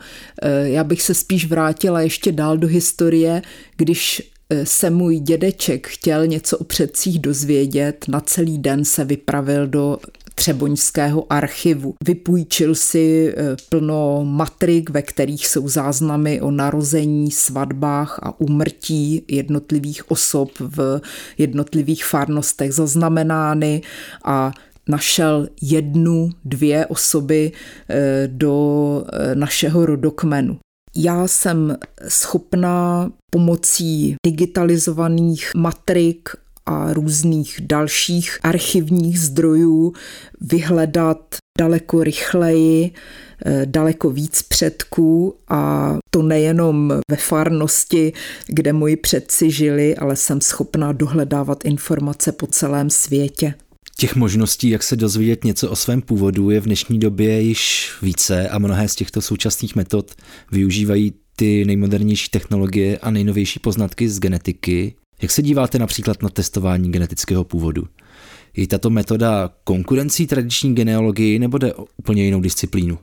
Eh, 0.42 0.68
já 0.68 0.84
bych 0.84 1.02
se 1.02 1.14
spíš 1.14 1.46
vrátila 1.46 2.00
ještě 2.00 2.32
dál 2.32 2.56
do 2.56 2.68
historie, 2.68 3.42
když 3.76 4.32
se 4.64 4.90
můj 4.90 5.20
dědeček 5.20 5.86
chtěl 5.86 6.26
něco 6.26 6.58
o 6.58 6.64
předcích 6.64 7.18
dozvědět, 7.18 8.04
na 8.08 8.20
celý 8.20 8.58
den 8.58 8.84
se 8.84 9.04
vypravil 9.04 9.66
do 9.66 9.98
Třeboňského 10.38 11.32
archivu. 11.32 11.94
Vypůjčil 12.04 12.74
si 12.74 13.34
e, 13.36 13.56
plno 13.68 14.24
matrik, 14.24 14.90
ve 14.90 15.02
kterých 15.02 15.46
jsou 15.46 15.68
záznamy 15.68 16.40
o 16.40 16.50
narození, 16.50 17.30
svatbách 17.30 18.18
a 18.22 18.40
úmrtí 18.40 19.22
jednotlivých 19.28 20.10
osob 20.10 20.50
v 20.60 21.00
jednotlivých 21.38 22.04
farnostech 22.04 22.72
zaznamenány 22.72 23.82
a 24.24 24.52
našel 24.88 25.48
jednu, 25.62 26.30
dvě 26.44 26.86
osoby 26.86 27.52
e, 27.88 28.28
do 28.32 29.04
e, 29.12 29.34
našeho 29.34 29.86
rodokmenu. 29.86 30.58
Já 30.96 31.28
jsem 31.28 31.76
schopná 32.08 33.10
pomocí 33.30 34.16
digitalizovaných 34.26 35.50
matrik 35.56 36.28
a 36.66 36.92
různých 36.92 37.60
dalších 37.60 38.38
archivních 38.42 39.20
zdrojů 39.20 39.92
vyhledat 40.40 41.36
daleko 41.58 42.04
rychleji, 42.04 42.90
eh, 43.46 43.66
daleko 43.66 44.10
víc 44.10 44.42
předků 44.42 45.34
a 45.48 45.92
to 46.10 46.22
nejenom 46.22 46.92
ve 47.10 47.16
farnosti, 47.16 48.12
kde 48.46 48.72
moji 48.72 48.96
předci 48.96 49.50
žili, 49.50 49.96
ale 49.96 50.16
jsem 50.16 50.40
schopná 50.40 50.92
dohledávat 50.92 51.64
informace 51.64 52.32
po 52.32 52.46
celém 52.46 52.90
světě. 52.90 53.54
Těch 53.98 54.16
možností, 54.16 54.70
jak 54.70 54.82
se 54.82 54.96
dozvědět 54.96 55.44
něco 55.44 55.70
o 55.70 55.76
svém 55.76 56.02
původu, 56.02 56.50
je 56.50 56.60
v 56.60 56.64
dnešní 56.64 56.98
době 56.98 57.40
již 57.40 57.92
více 58.02 58.48
a 58.48 58.58
mnohé 58.58 58.88
z 58.88 58.94
těchto 58.94 59.22
současných 59.22 59.76
metod 59.76 60.14
využívají 60.52 61.14
ty 61.36 61.64
nejmodernější 61.64 62.28
technologie 62.30 62.98
a 62.98 63.10
nejnovější 63.10 63.58
poznatky 63.58 64.08
z 64.08 64.20
genetiky, 64.20 64.94
jak 65.22 65.30
se 65.30 65.42
díváte 65.42 65.78
například 65.78 66.22
na 66.22 66.28
testování 66.28 66.92
genetického 66.92 67.44
původu? 67.44 67.84
Je 68.56 68.66
tato 68.66 68.90
metoda 68.90 69.50
konkurencí 69.64 70.26
tradiční 70.26 70.74
genealogii 70.74 71.38
nebo 71.38 71.58
jde 71.58 71.74
o 71.74 71.86
úplně 71.96 72.24
jinou 72.24 72.40
disciplínu? 72.40 72.98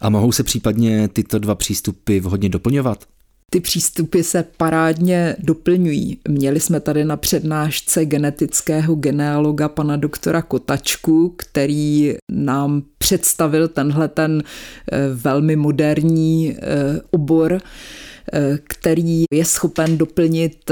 A 0.00 0.10
mohou 0.10 0.32
se 0.32 0.42
případně 0.42 1.08
tyto 1.08 1.38
dva 1.38 1.54
přístupy 1.54 2.20
vhodně 2.20 2.48
doplňovat? 2.48 3.04
Ty 3.52 3.60
přístupy 3.60 4.22
se 4.22 4.44
parádně 4.56 5.36
doplňují. 5.38 6.18
Měli 6.28 6.60
jsme 6.60 6.80
tady 6.80 7.04
na 7.04 7.16
přednášce 7.16 8.04
genetického 8.04 8.94
genealoga 8.94 9.68
pana 9.68 9.96
doktora 9.96 10.42
Kotačku, 10.42 11.34
který 11.36 12.14
nám 12.32 12.82
představil 12.98 13.68
tenhle 13.68 14.08
ten 14.08 14.42
eh, 14.92 14.98
velmi 15.14 15.56
moderní 15.56 16.56
eh, 16.56 16.56
obor 17.10 17.60
který 18.68 19.24
je 19.32 19.44
schopen 19.44 19.98
doplnit 19.98 20.70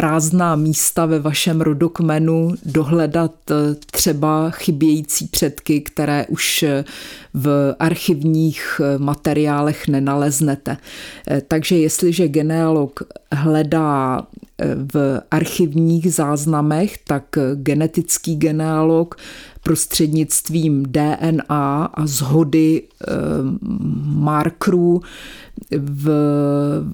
prázdná 0.00 0.56
místa 0.56 1.06
ve 1.06 1.18
vašem 1.18 1.60
rodokmenu, 1.60 2.54
dohledat 2.64 3.34
eh, 3.50 3.54
třeba 3.92 4.50
chybějící 4.50 5.26
předky, 5.26 5.80
které 5.80 6.26
už 6.26 6.62
eh, 6.62 6.84
v 7.34 7.74
archivních 7.78 8.80
eh, 8.84 8.98
materiálech 8.98 9.88
nenaleznete. 9.88 10.76
Takže 11.48 11.78
jestliže 11.78 12.28
genealog 12.28 13.02
hledá 13.32 14.26
v 14.94 15.20
archivních 15.30 16.14
záznamech, 16.14 16.98
tak 17.06 17.38
genetický 17.54 18.36
genealog 18.36 19.16
prostřednictvím 19.62 20.82
DNA 20.88 21.90
a 21.94 22.06
zhody 22.06 22.82
markerů 24.04 25.02
v 25.70 26.10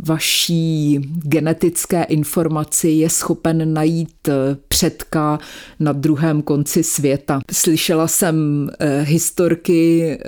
vaší 0.07 0.98
genetické 1.22 2.02
informaci 2.02 2.88
je 2.88 3.11
schopen 3.11 3.72
najít 3.74 4.29
eh, 4.29 4.57
předka 4.68 5.38
na 5.81 5.92
druhém 5.92 6.42
konci 6.42 6.83
světa. 6.83 7.40
Slyšela 7.52 8.09
jsem 8.09 8.68
eh, 8.79 9.02
historky 9.02 10.02
eh, 10.11 10.18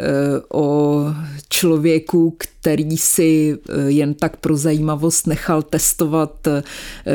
o 0.53 1.05
člověku, 1.49 2.37
který 2.39 2.97
si 2.97 3.59
jen 3.87 4.15
tak 4.15 4.37
pro 4.37 4.57
zajímavost 4.57 5.27
nechal 5.27 5.63
testovat 5.63 6.49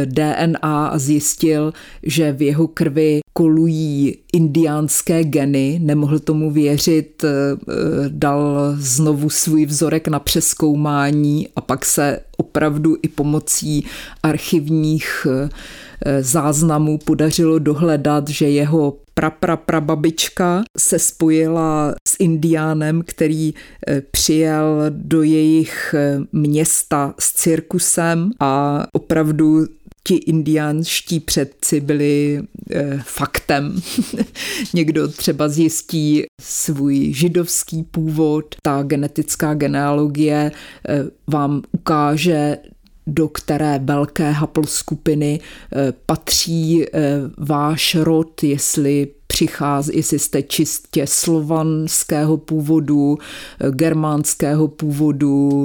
DNA 0.06 0.88
a 0.88 0.98
zjistil, 0.98 1.74
že 2.04 2.32
v 2.32 2.42
jeho 2.42 2.68
krvi 2.68 3.20
kolují 3.34 4.18
indiánské 4.34 5.24
geny, 5.24 5.80
nemohl 5.84 6.20
tomu 6.20 6.52
věřit, 6.52 7.26
dal 8.08 8.74
znovu 8.78 9.30
svůj 9.30 9.66
vzorek 9.66 10.08
na 10.08 10.20
přeskoumání 10.20 11.13
a 11.56 11.62
pak 11.62 11.86
se 11.86 12.20
opravdu 12.38 12.98
i 13.02 13.08
pomocí 13.08 13.86
archivních 14.24 15.28
eh, 16.06 16.24
záznamů 16.24 16.98
podařilo 16.98 17.60
dohledat, 17.60 18.28
že 18.28 18.50
jeho 18.50 18.98
prapraprababička 19.14 20.64
se 20.78 21.00
spojila 21.00 21.96
s 22.08 22.16
indiánem, 22.20 23.04
který 23.06 23.54
eh, 23.88 24.02
přijel 24.02 24.86
do 24.90 25.22
jejich 25.22 25.96
eh, 25.98 26.20
města 26.32 27.14
s 27.20 27.34
cirkusem 27.34 28.32
a 28.40 28.84
opravdu 28.94 29.66
ti 30.04 30.16
indiánští 30.16 31.20
předci 31.20 31.82
byli 31.82 32.42
e, 32.72 33.00
faktem. 33.06 33.82
Někdo 34.74 35.08
třeba 35.08 35.50
zjistí 35.50 36.24
svůj 36.42 37.14
židovský 37.14 37.84
původ, 37.84 38.56
ta 38.62 38.84
genetická 38.84 39.54
genealogie 39.54 40.52
e, 40.90 41.04
vám 41.28 41.62
ukáže, 41.72 42.58
do 43.08 43.28
které 43.28 43.80
velké 43.84 44.32
haploskupiny 44.32 45.40
e, 45.40 45.92
patří 46.06 46.86
váš 47.38 47.96
rod, 47.96 48.44
jestli 48.44 49.08
přichází, 49.28 49.92
jestli 49.96 50.20
jste 50.20 50.44
čistě 50.44 51.08
slovanského 51.08 52.38
původu, 52.38 53.18
germánského 53.70 54.68
původu, 54.68 55.62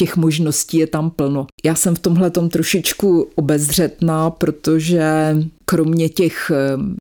těch 0.00 0.16
možností 0.16 0.78
je 0.78 0.86
tam 0.86 1.10
plno. 1.10 1.46
Já 1.64 1.74
jsem 1.74 1.94
v 1.94 1.98
tomhle 1.98 2.30
trošičku 2.30 3.28
obezřetná, 3.34 4.30
protože 4.30 5.36
kromě 5.64 6.08
těch 6.08 6.50
eh, 6.54 6.56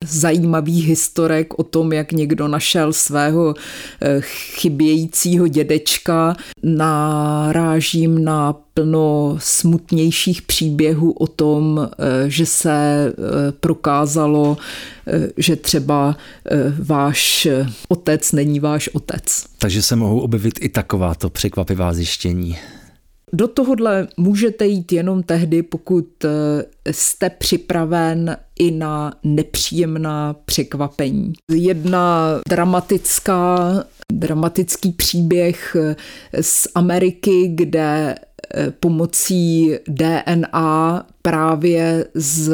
zajímavých 0.06 0.88
historek 0.88 1.60
o 1.60 1.64
tom, 1.64 1.94
jak 1.94 2.12
někdo 2.12 2.48
našel 2.48 2.94
svého 2.94 3.54
eh, 4.02 4.22
chybějícího 4.22 5.48
dědečka, 5.48 6.36
narážím 6.64 8.24
na 8.24 8.54
plno 8.74 9.38
smutnějších 9.40 10.42
příběhů 10.42 11.12
o 11.12 11.28
tom, 11.28 11.90
eh, 11.92 12.30
že 12.30 12.46
se 12.46 13.14
prokázalo, 13.60 14.58
že 15.38 15.56
třeba 15.56 16.18
váš 16.80 17.48
otec 17.88 18.32
není 18.32 18.60
váš 18.60 18.90
otec. 18.94 19.46
Takže 19.58 19.82
se 19.82 19.96
mohou 19.96 20.20
objevit 20.20 20.54
i 20.62 20.70
takováto 20.70 21.30
překvapivá 21.30 21.94
zjištění. 21.94 22.58
Do 23.34 23.48
tohohle 23.48 24.08
můžete 24.18 24.68
jít 24.68 24.92
jenom 24.92 25.24
tehdy, 25.24 25.63
pokud 25.63 26.26
eh, 26.26 26.30
jste 26.92 27.30
připraven 27.30 28.38
i 28.60 28.72
na 28.72 29.13
nepříjemná 29.24 30.36
překvapení. 30.46 31.34
Jedna 31.52 32.42
dramatická, 32.50 33.60
dramatický 34.13 34.92
příběh 34.92 35.76
eh, 35.80 35.96
z 36.44 36.68
Ameriky, 36.76 37.48
kde 37.48 38.15
pomocí 38.80 39.74
DNA 39.88 41.06
právě 41.22 42.06
z 42.14 42.52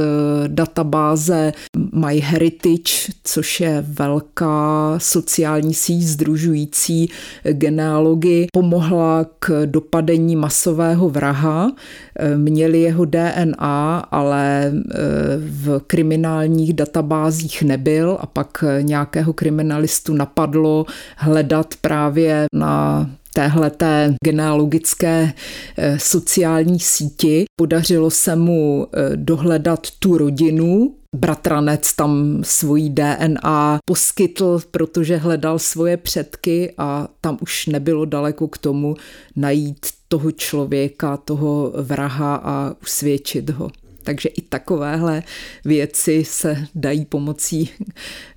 databáze 0.47 1.53
MyHeritage, 1.93 3.13
což 3.23 3.60
je 3.60 3.86
velká 3.88 4.95
sociální 4.97 5.73
síť 5.73 6.03
združující 6.03 7.10
genealogy, 7.43 8.47
pomohla 8.53 9.25
k 9.39 9.65
dopadení 9.65 10.36
masového 10.36 11.10
vraha. 11.10 11.71
Eh, 12.19 12.38
měli 12.38 12.81
jeho 12.81 13.05
DNA, 13.05 13.99
ale 14.12 14.73
eh, 14.73 14.97
v 15.38 15.80
kriminálních 15.88 16.74
databázích 16.74 17.63
nebyl 17.63 18.17
a 18.19 18.26
pak 18.26 18.63
nějakého 18.82 19.34
kriminalistu 19.34 20.13
napadlo 20.13 20.86
hledat 21.17 21.74
právě 21.82 22.45
na 22.53 23.09
téhleté 23.36 24.15
genealogické 24.23 25.33
eh, 25.77 25.99
sociální 25.99 26.79
síti. 26.79 27.45
Podařilo 27.55 28.09
se 28.09 28.36
mu 28.36 28.88
eh, 28.88 29.15
dohledat 29.15 29.88
tu 29.99 30.17
rodinu, 30.17 30.95
bratranec 31.15 31.93
tam 31.93 32.41
svojí 32.43 32.89
DNA 32.89 33.79
poskytl, 33.86 34.59
protože 34.71 35.17
hledal 35.17 35.59
svoje 35.59 35.97
předky 35.97 36.73
a 36.77 37.07
tam 37.21 37.38
už 37.41 37.65
nebylo 37.65 38.05
daleko 38.05 38.47
k 38.47 38.57
tomu 38.57 38.95
najít 39.36 39.86
toho 40.07 40.31
člověka, 40.31 41.17
toho 41.17 41.73
vraha 41.81 42.36
a 42.36 42.75
usvědčit 42.81 43.49
ho. 43.49 43.69
Takže 44.03 44.29
i 44.29 44.41
takovéhle 44.41 45.23
věci 45.65 46.23
se 46.25 46.65
dají 46.75 47.05
pomocí 47.05 47.69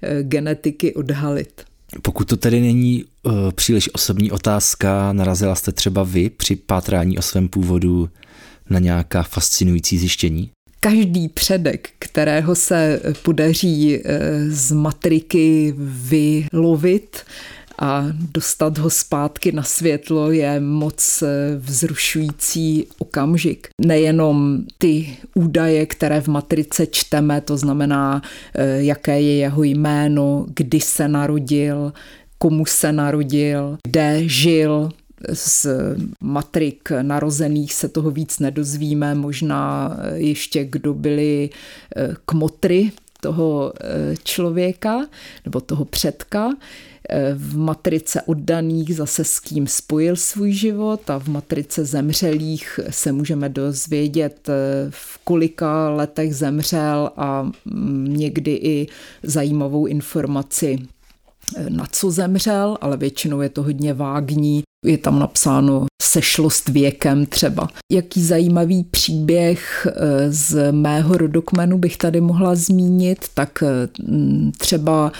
eh, 0.02 0.22
genetiky 0.22 0.94
odhalit. 0.94 1.67
Pokud 2.02 2.28
to 2.28 2.36
tedy 2.36 2.60
není 2.60 3.04
uh, 3.22 3.32
příliš 3.52 3.90
osobní 3.92 4.32
otázka, 4.32 5.12
narazila 5.12 5.54
jste 5.54 5.72
třeba 5.72 6.02
vy 6.02 6.30
při 6.30 6.56
pátrání 6.56 7.18
o 7.18 7.22
svém 7.22 7.48
původu 7.48 8.08
na 8.70 8.78
nějaká 8.78 9.22
fascinující 9.22 9.98
zjištění? 9.98 10.50
Každý 10.80 11.28
předek, 11.28 11.90
kterého 11.98 12.54
se 12.54 13.00
podaří 13.22 13.96
eh, 13.96 14.20
z 14.50 14.72
matriky 14.72 15.74
vylovit, 15.78 17.16
a 17.78 18.06
dostat 18.34 18.78
ho 18.78 18.90
zpátky 18.90 19.52
na 19.52 19.62
světlo 19.62 20.32
je 20.32 20.60
moc 20.60 21.22
eh, 21.22 21.56
vzrušující 21.56 22.86
okamžik. 22.98 23.68
Nejenom 23.80 24.64
ty 24.78 25.16
údaje, 25.34 25.86
které 25.86 26.20
v 26.20 26.28
matrice 26.28 26.86
čteme, 26.86 27.40
to 27.40 27.56
znamená, 27.56 28.22
eh, 28.54 28.82
jaké 28.82 29.20
je 29.20 29.36
jeho 29.36 29.62
jméno, 29.62 30.46
kdy 30.54 30.80
se 30.80 31.08
narodil, 31.08 31.92
komu 32.38 32.66
se 32.66 32.92
narodil, 32.92 33.78
kde 33.84 34.28
žil, 34.28 34.90
z 35.32 35.66
matrik 36.20 36.90
narozených 37.02 37.74
se 37.74 37.88
toho 37.88 38.10
víc 38.10 38.38
nedozvíme, 38.38 39.14
možná 39.14 39.96
ještě 40.14 40.64
kdo 40.64 40.94
byli 40.94 41.50
eh, 41.96 42.14
kmotry 42.24 42.92
toho 43.20 43.72
člověka 44.24 45.06
nebo 45.44 45.60
toho 45.60 45.84
předka 45.84 46.50
v 47.34 47.56
matrice 47.56 48.22
oddaných 48.22 48.96
zase 48.96 49.24
s 49.24 49.40
kým 49.40 49.66
spojil 49.66 50.16
svůj 50.16 50.52
život 50.52 51.10
a 51.10 51.18
v 51.18 51.28
matrice 51.28 51.84
zemřelých 51.84 52.80
se 52.90 53.12
můžeme 53.12 53.48
dozvědět, 53.48 54.48
v 54.90 55.18
kolika 55.24 55.90
letech 55.90 56.36
zemřel 56.36 57.10
a 57.16 57.50
někdy 58.08 58.52
i 58.52 58.86
zajímavou 59.22 59.86
informaci 59.86 60.78
na 61.68 61.86
co 61.92 62.10
zemřel, 62.10 62.78
ale 62.80 62.96
většinou 62.96 63.40
je 63.40 63.48
to 63.48 63.62
hodně 63.62 63.94
vágní. 63.94 64.62
Je 64.86 64.98
tam 64.98 65.18
napsáno 65.18 65.86
sešlost 66.02 66.68
věkem 66.68 67.26
třeba. 67.26 67.68
Jaký 67.92 68.24
zajímavý 68.24 68.84
příběh 68.84 69.86
eh, 69.86 69.92
z 70.32 70.72
mého 70.72 71.16
rodokmenu 71.16 71.78
bych 71.78 71.96
tady 71.96 72.20
mohla 72.20 72.54
zmínit, 72.54 73.18
tak 73.34 73.62
eh, 73.62 73.88
třeba 74.58 75.12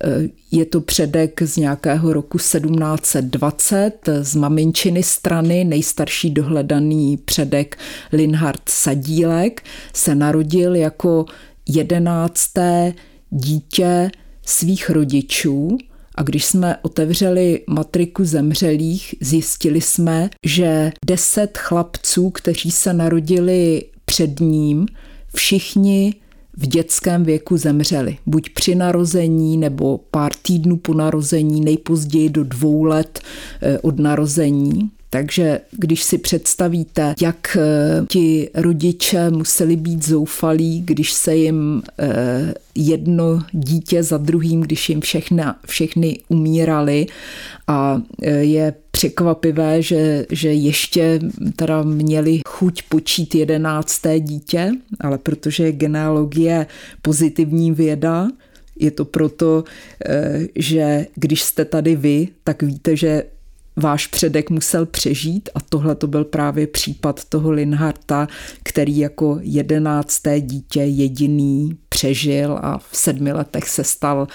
eh, 0.00 0.28
je 0.50 0.64
to 0.64 0.80
předek 0.80 1.42
z 1.42 1.56
nějakého 1.56 2.12
roku 2.12 2.38
1720 2.38 4.08
z 4.20 4.34
maminčiny 4.34 5.02
strany, 5.02 5.64
nejstarší 5.64 6.30
dohledaný 6.30 7.16
předek 7.16 7.78
Linhard 8.12 8.68
Sadílek 8.68 9.62
se 9.92 10.14
narodil 10.14 10.74
jako 10.74 11.24
jedenácté 11.68 12.92
dítě 13.30 14.10
svých 14.46 14.90
rodičů 14.90 15.78
a 16.14 16.22
když 16.22 16.44
jsme 16.44 16.76
otevřeli 16.82 17.60
matriku 17.66 18.24
zemřelých, 18.24 19.14
zjistili 19.20 19.80
jsme, 19.80 20.30
že 20.44 20.92
deset 21.06 21.58
chlapců, 21.58 22.30
kteří 22.30 22.70
se 22.70 22.92
narodili 22.92 23.82
před 24.04 24.40
ním, 24.40 24.86
všichni 25.34 26.14
v 26.56 26.66
dětském 26.66 27.24
věku 27.24 27.56
zemřeli. 27.56 28.16
Buď 28.26 28.50
při 28.50 28.74
narození 28.74 29.56
nebo 29.56 30.00
pár 30.10 30.32
týdnů 30.42 30.76
po 30.76 30.94
narození, 30.94 31.60
nejpozději 31.60 32.30
do 32.30 32.44
dvou 32.44 32.84
let 32.84 33.20
eh, 33.62 33.78
od 33.78 33.98
narození. 33.98 34.90
Takže 35.14 35.60
když 35.70 36.02
si 36.02 36.18
představíte, 36.18 37.14
jak 37.20 37.56
eh, 37.60 38.06
ti 38.08 38.50
rodiče 38.54 39.30
museli 39.30 39.76
být 39.76 40.04
zoufalí, 40.04 40.82
když 40.84 41.12
se 41.12 41.36
jim 41.36 41.82
eh, 41.98 42.54
jedno 42.74 43.42
dítě 43.52 44.02
za 44.02 44.18
druhým, 44.18 44.60
když 44.60 44.88
jim 44.88 45.00
všechna, 45.00 45.60
všechny 45.66 46.18
umírali 46.28 47.06
a 47.66 48.02
eh, 48.22 48.30
je 48.30 48.74
překvapivé, 48.90 49.82
že, 49.82 50.26
že 50.30 50.52
ještě 50.52 51.20
teda 51.56 51.82
měli 51.82 52.40
chuť 52.48 52.82
počít 52.88 53.34
jedenácté 53.34 54.20
dítě, 54.20 54.72
ale 55.00 55.18
protože 55.18 55.72
genealogie 55.72 56.66
pozitivní 57.02 57.72
věda, 57.72 58.28
je 58.78 58.90
to 58.90 59.04
proto, 59.04 59.64
že 60.56 61.06
když 61.14 61.42
jste 61.42 61.64
tady 61.64 61.96
vy, 61.96 62.28
tak 62.44 62.62
víte, 62.62 62.96
že 62.96 63.22
váš 63.76 64.06
předek 64.06 64.50
musel 64.50 64.86
přežít 64.86 65.48
a 65.54 65.60
tohle 65.60 65.94
to 65.94 66.06
byl 66.06 66.24
právě 66.24 66.66
případ 66.66 67.24
toho 67.24 67.50
Linharta, 67.50 68.28
který 68.62 68.98
jako 68.98 69.38
jedenácté 69.42 70.40
dítě 70.40 70.80
jediný 70.80 71.78
přežil 71.88 72.58
a 72.62 72.78
v 72.78 72.96
sedmi 72.96 73.32
letech 73.32 73.68
se 73.68 73.84
stal 73.84 74.26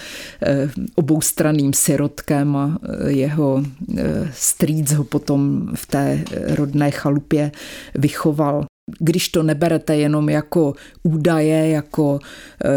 eh, 0.42 0.70
oboustraným 0.96 1.74
sirotkem 1.74 2.56
a 2.56 2.78
eh, 2.84 3.12
jeho 3.12 3.64
eh, 3.98 4.32
strýc 4.34 4.92
ho 4.92 5.04
potom 5.04 5.68
v 5.76 5.86
té 5.86 6.24
rodné 6.48 6.92
chalupě 6.92 7.52
vychoval 7.96 8.66
když 9.00 9.30
to 9.30 9.44
neberete 9.44 9.98
jenom 9.98 10.30
jako 10.30 10.74
údaje, 11.04 11.70
jako 11.70 12.20
e, 12.66 12.70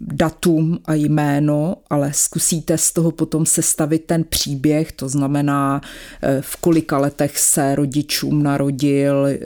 datum 0.00 0.78
a 0.84 0.94
jméno, 0.94 1.76
ale 1.90 2.12
zkusíte 2.12 2.78
z 2.78 2.92
toho 2.92 3.10
potom 3.10 3.46
sestavit 3.46 4.04
ten 4.04 4.24
příběh, 4.24 4.92
to 4.92 5.08
znamená, 5.08 5.80
e, 6.22 6.40
v 6.40 6.56
kolika 6.56 6.98
letech 6.98 7.38
se 7.38 7.74
rodičům 7.74 8.42
narodil, 8.42 9.26
e, 9.26 9.38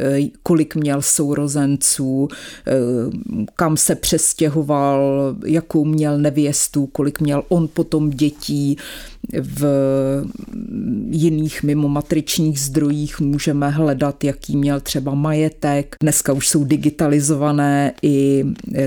kolik 0.43 0.75
měl 0.75 1.03
sourozenců, 1.03 2.29
e, 2.29 2.73
kam 3.57 3.77
se 3.77 3.95
přestěhoval, 3.95 5.35
jakou 5.47 5.85
měl 5.85 6.19
nevěstu, 6.19 6.87
kolik 6.87 7.21
měl 7.21 7.43
on 7.49 7.69
potom 7.69 8.11
dětí, 8.11 8.77
v 9.33 9.65
jiných 11.11 11.63
mimo 11.63 11.89
matričních 11.89 12.61
zdrojích 12.61 13.21
můžeme 13.21 13.71
hledat, 13.71 14.25
jaký 14.25 14.57
měl 14.57 14.81
třeba 14.81 15.15
majetek. 15.15 15.84
Dneska 16.01 16.33
už 16.33 16.49
jsou 16.49 16.65
digitalizované 16.65 17.93
i 18.03 18.45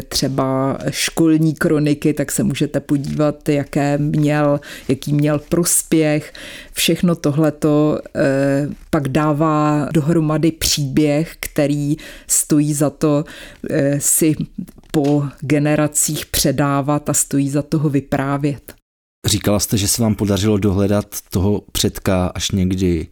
třeba 0.09 0.77
školní 0.89 1.55
kroniky, 1.55 2.13
tak 2.13 2.31
se 2.31 2.43
můžete 2.43 2.79
podívat, 2.79 3.49
jaké 3.49 3.97
měl, 3.97 4.59
jaký 4.87 5.13
měl 5.13 5.39
prospěch. 5.39 6.33
Všechno 6.73 7.15
tohleto 7.15 7.99
eh, 8.15 8.67
pak 8.89 9.07
dává 9.07 9.89
dohromady 9.93 10.51
příběh, 10.51 11.35
který 11.39 11.95
stojí 12.27 12.73
za 12.73 12.89
to 12.89 13.25
eh, 13.69 13.99
si 13.99 14.35
po 14.91 15.23
generacích 15.39 16.25
předávat 16.25 17.09
a 17.09 17.13
stojí 17.13 17.49
za 17.49 17.61
toho 17.61 17.89
vyprávět. 17.89 18.73
Říkala 19.25 19.59
jste, 19.59 19.77
že 19.77 19.87
se 19.87 20.01
vám 20.01 20.15
podařilo 20.15 20.57
dohledat 20.57 21.05
toho 21.29 21.63
předka 21.71 22.27
až 22.27 22.51
někdy 22.51 23.07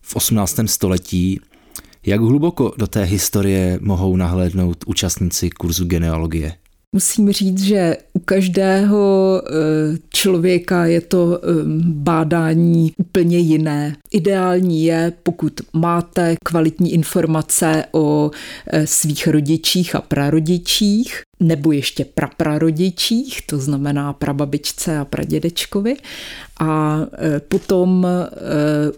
v 0.00 0.16
18. 0.16 0.60
století. 0.66 1.40
Jak 2.06 2.20
hluboko 2.20 2.72
do 2.76 2.86
té 2.86 3.04
historie 3.04 3.78
mohou 3.82 4.16
nahlédnout 4.16 4.84
účastníci 4.86 5.50
kurzu 5.50 5.84
genealogie? 5.84 6.52
Musím 6.92 7.32
říct, 7.32 7.62
že 7.62 7.96
u 8.12 8.18
každého 8.18 9.42
eh, 9.44 9.50
člověka 10.10 10.86
je 10.86 11.00
to 11.00 11.38
eh, 11.38 11.46
bádání 11.84 12.92
úplně 12.98 13.38
jiné. 13.38 13.96
Ideální 14.10 14.84
je, 14.84 15.12
pokud 15.22 15.52
máte 15.72 16.36
kvalitní 16.44 16.92
informace 16.92 17.84
o 17.92 18.30
eh, 18.66 18.86
svých 18.86 19.26
rodičích 19.26 19.94
a 19.94 20.00
prarodičích, 20.00 21.22
nebo 21.40 21.72
ještě 21.72 22.04
praprarodičích, 22.04 23.46
to 23.46 23.58
znamená 23.58 24.12
prababičce 24.12 24.98
a 24.98 25.04
pradědečkovi. 25.04 25.96
A 26.60 26.98
potom 27.48 28.06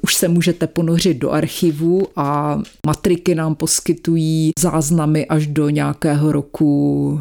už 0.03 0.15
se 0.15 0.29
můžete 0.29 0.67
ponořit 0.67 1.15
do 1.15 1.31
archivu 1.31 2.07
a 2.17 2.61
matriky 2.87 3.35
nám 3.35 3.55
poskytují 3.55 4.51
záznamy 4.59 5.27
až 5.27 5.47
do 5.47 5.69
nějakého 5.69 6.33
roku 6.33 7.21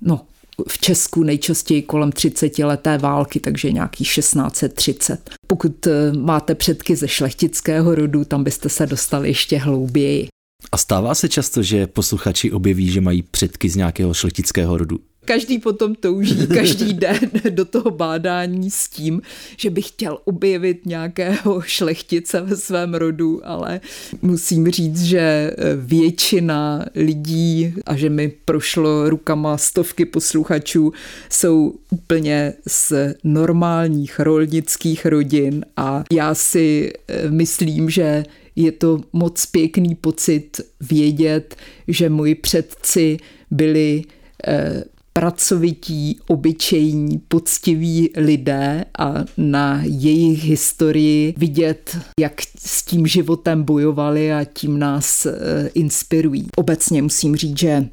no, 0.00 0.20
v 0.68 0.78
Česku 0.78 1.22
nejčastěji 1.22 1.82
kolem 1.82 2.12
30 2.12 2.58
leté 2.58 2.98
války, 2.98 3.40
takže 3.40 3.72
nějaký 3.72 4.04
1630. 4.04 5.30
Pokud 5.46 5.86
eh, 5.86 6.12
máte 6.12 6.54
předky 6.54 6.96
ze 6.96 7.08
šlechtického 7.08 7.94
rodu, 7.94 8.24
tam 8.24 8.44
byste 8.44 8.68
se 8.68 8.86
dostali 8.86 9.28
ještě 9.28 9.58
hlouběji. 9.58 10.28
A 10.72 10.76
stává 10.76 11.14
se 11.14 11.28
často, 11.28 11.62
že 11.62 11.86
posluchači 11.86 12.52
objeví, 12.52 12.90
že 12.90 13.00
mají 13.00 13.22
předky 13.22 13.68
z 13.68 13.76
nějakého 13.76 14.14
šlechtického 14.14 14.78
rodu? 14.78 14.98
Každý 15.24 15.58
potom 15.58 15.94
touží 15.94 16.46
každý 16.54 16.94
den 16.94 17.30
do 17.50 17.64
toho 17.64 17.90
bádání 17.90 18.70
s 18.70 18.88
tím, 18.88 19.22
že 19.56 19.70
by 19.70 19.82
chtěl 19.82 20.18
objevit 20.24 20.86
nějakého 20.86 21.60
šlechtice 21.60 22.40
ve 22.40 22.56
svém 22.56 22.94
rodu, 22.94 23.40
ale 23.44 23.80
musím 24.22 24.70
říct, 24.70 25.02
že 25.02 25.50
většina 25.76 26.84
lidí 26.94 27.74
a 27.86 27.96
že 27.96 28.10
mi 28.10 28.32
prošlo 28.44 29.10
rukama 29.10 29.58
stovky 29.58 30.04
posluchačů 30.04 30.92
jsou 31.30 31.74
úplně 31.90 32.52
z 32.68 32.92
normálních 33.24 34.20
rolnických 34.20 35.06
rodin 35.06 35.64
a 35.76 36.04
já 36.12 36.34
si 36.34 36.92
eh, 37.08 37.30
myslím, 37.30 37.90
že 37.90 38.24
je 38.56 38.72
to 38.72 39.00
moc 39.12 39.46
pěkný 39.46 39.94
pocit 39.94 40.60
vědět, 40.80 41.56
že 41.88 42.10
moji 42.10 42.34
předci 42.34 43.16
byli 43.50 44.02
eh, 44.46 44.84
pracovití, 45.12 46.20
obyčejní, 46.26 47.18
poctiví 47.28 48.10
lidé 48.16 48.84
a 48.98 49.14
na 49.36 49.80
jejich 49.84 50.44
historii 50.44 51.34
vidět, 51.36 51.98
jak 52.20 52.32
s 52.58 52.84
tím 52.84 53.06
životem 53.06 53.62
bojovali 53.62 54.32
a 54.32 54.44
tím 54.44 54.78
nás 54.78 55.26
eh, 55.26 55.70
inspirují. 55.74 56.46
Obecně 56.56 57.02
musím 57.02 57.36
říct, 57.36 57.58
že 57.58 57.88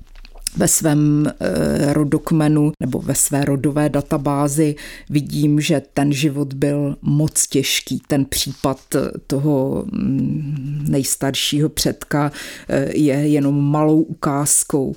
ve 0.57 0.67
svém 0.67 1.27
e, 1.27 1.93
rodokmenu 1.93 2.71
nebo 2.79 2.99
ve 2.99 3.15
své 3.15 3.45
rodové 3.45 3.89
databázi 3.89 4.75
vidím, 5.09 5.61
že 5.61 5.81
ten 5.93 6.13
život 6.13 6.53
byl 6.53 6.95
moc 7.01 7.47
těžký. 7.47 8.01
Ten 8.07 8.25
případ 8.25 8.79
toho 9.27 9.85
mm, 9.91 10.85
nejstaršího 10.89 11.69
předka 11.69 12.31
e, 12.69 12.97
je 12.97 13.15
jenom 13.15 13.71
malou 13.71 14.01
ukázkou. 14.01 14.95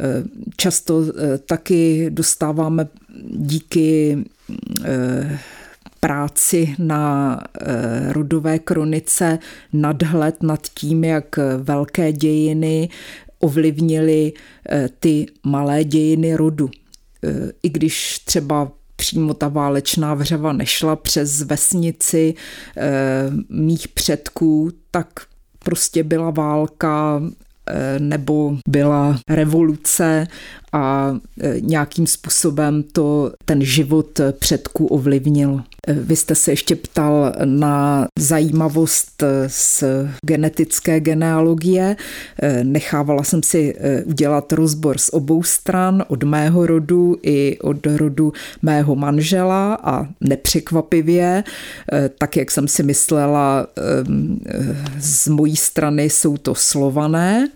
E, 0.00 0.24
často 0.56 1.02
taky 1.46 2.10
dostáváme 2.10 2.88
díky 3.30 4.18
práci 6.00 6.74
na 6.78 7.40
rodové 8.08 8.58
kronice 8.58 9.38
nadhled 9.72 10.42
nad 10.42 10.60
tím, 10.74 11.04
jak 11.04 11.38
velké 11.58 12.12
dějiny 12.12 12.88
ovlivnili 13.40 14.32
eh, 14.68 14.88
ty 15.00 15.26
malé 15.44 15.84
dějiny 15.84 16.36
rodu. 16.36 16.70
Eh, 17.24 17.52
I 17.62 17.68
když 17.68 18.18
třeba 18.18 18.72
přímo 18.96 19.34
ta 19.34 19.48
válečná 19.48 20.14
vřava 20.14 20.52
nešla 20.52 20.96
přes 20.96 21.42
vesnici 21.42 22.34
eh, 22.76 23.30
mých 23.48 23.88
předků, 23.88 24.70
tak 24.90 25.08
prostě 25.58 26.02
byla 26.02 26.30
válka 26.30 27.22
nebo 27.98 28.58
byla 28.68 29.18
revoluce 29.28 30.26
a 30.72 31.16
nějakým 31.60 32.06
způsobem 32.06 32.84
to 32.92 33.32
ten 33.44 33.64
život 33.64 34.20
předků 34.38 34.86
ovlivnil. 34.86 35.62
Vy 35.88 36.16
jste 36.16 36.34
se 36.34 36.52
ještě 36.52 36.76
ptal 36.76 37.32
na 37.44 38.06
zajímavost 38.18 39.22
z 39.46 39.84
genetické 40.26 41.00
genealogie. 41.00 41.96
Nechávala 42.62 43.22
jsem 43.22 43.42
si 43.42 43.74
udělat 44.04 44.52
rozbor 44.52 44.98
z 44.98 45.08
obou 45.08 45.42
stran, 45.42 46.04
od 46.08 46.22
mého 46.22 46.66
rodu 46.66 47.16
i 47.22 47.58
od 47.58 47.86
rodu 47.86 48.32
mého 48.62 48.96
manžela 48.96 49.74
a 49.74 50.06
nepřekvapivě, 50.20 51.44
tak 52.18 52.36
jak 52.36 52.50
jsem 52.50 52.68
si 52.68 52.82
myslela, 52.82 53.66
z 54.98 55.28
mojí 55.28 55.56
strany 55.56 56.04
jsou 56.04 56.36
to 56.36 56.54
slované 56.54 57.48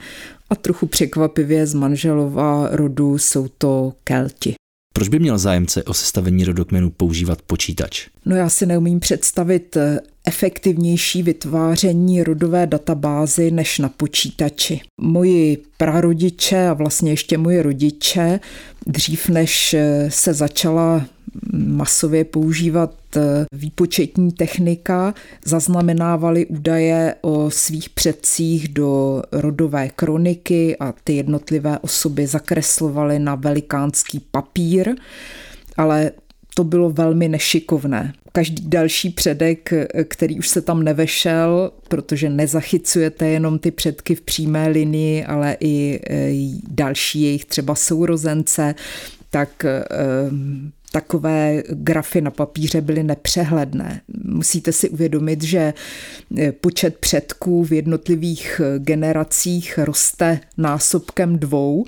a 0.51 0.55
trochu 0.55 0.87
překvapivě 0.87 1.67
z 1.67 1.75
manželova 1.75 2.69
rodu 2.71 3.19
jsou 3.19 3.49
to 3.59 3.93
Kelti. 4.05 4.55
Proč 4.95 5.09
by 5.09 5.19
měl 5.19 5.39
zájemce 5.39 5.85
o 5.85 5.95
sestavení 5.95 6.45
rodokmenu 6.45 6.91
používat 6.91 7.43
počítač? 7.43 8.09
No 8.27 8.37
já 8.37 8.49
si 8.49 8.67
neumím 8.67 9.01
představit 9.01 9.77
eh, 9.77 10.01
efektivnější 10.27 11.23
vytváření 11.23 12.23
rodové 12.23 12.67
databázy 12.67 13.51
než 13.51 13.79
na 13.79 13.89
počítači. 13.89 14.81
Moji 15.01 15.63
prarodiče 15.77 16.69
a 16.69 16.73
vlastně 16.73 17.13
ještě 17.13 17.39
moji 17.39 17.63
rodiče, 17.63 18.41
dřív 18.87 19.29
než 19.29 19.75
eh, 19.75 20.07
se 20.11 20.35
začala 20.35 21.07
masově 21.53 22.25
používat 22.25 22.95
eh, 23.17 23.21
výpočetní 23.53 24.33
technika, 24.33 25.15
zaznamenávali 25.45 26.47
údaje 26.47 27.15
o 27.21 27.51
svých 27.51 27.89
předcích 27.91 28.69
do 28.69 29.23
rodové 29.33 29.89
kroniky 29.89 30.77
a 30.77 30.95
ty 31.05 31.13
jednotlivé 31.13 31.79
osoby 31.79 32.27
zakreslovaly 32.27 33.19
na 33.19 33.35
velikánský 33.35 34.21
papír, 34.31 34.95
ale 35.77 36.11
to 36.55 36.65
bylo 36.65 36.91
velmi 36.91 37.29
nešikovné. 37.29 38.13
Každý 38.33 38.69
další 38.69 39.11
předek, 39.11 39.73
který 40.09 40.39
už 40.39 40.49
se 40.49 40.61
tam 40.61 40.83
nevešel, 40.83 41.73
protože 41.89 42.31
nezachycujete 42.31 43.29
jenom 43.29 43.59
ty 43.59 43.71
předky 43.71 44.15
v 44.15 44.21
přímé 44.21 44.69
linii, 44.69 45.25
ale 45.25 45.57
i 45.61 46.01
eh, 46.11 46.31
další 46.71 47.23
jejich 47.23 47.45
třeba 47.45 47.75
sourozence, 47.75 48.75
tak 49.31 49.65
eh, 49.65 49.85
takové 50.93 51.63
grafy 51.69 52.21
na 52.21 52.31
papíře 52.31 52.81
byly 52.81 53.03
nepřehledné. 53.03 54.01
Musíte 54.25 54.73
si 54.73 54.89
uvědomit, 54.89 55.43
že 55.43 55.75
eh, 56.39 56.53
počet 56.53 56.97
předků 56.99 57.65
v 57.65 57.73
jednotlivých 57.73 58.61
eh, 58.65 58.79
generacích 58.79 59.79
roste 59.79 60.41
násobkem 60.57 61.39
dvou, 61.39 61.85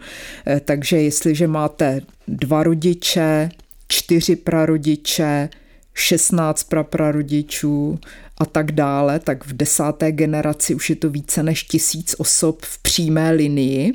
eh, 0.46 0.60
takže 0.64 1.02
jestliže 1.02 1.46
máte 1.46 2.00
dva 2.28 2.62
rodiče, 2.62 3.50
čtyři 3.88 4.36
prarodiče, 4.36 5.48
16 5.94 6.62
praprarodičů 6.64 7.98
a 8.38 8.44
tak 8.44 8.72
dále, 8.72 9.18
tak 9.18 9.46
v 9.46 9.52
desáté 9.52 10.12
generaci 10.12 10.74
už 10.74 10.90
je 10.90 10.96
to 10.96 11.10
více 11.10 11.42
než 11.42 11.62
tisíc 11.62 12.14
osob 12.18 12.62
v 12.62 12.78
přímé 12.78 13.30
linii. 13.30 13.92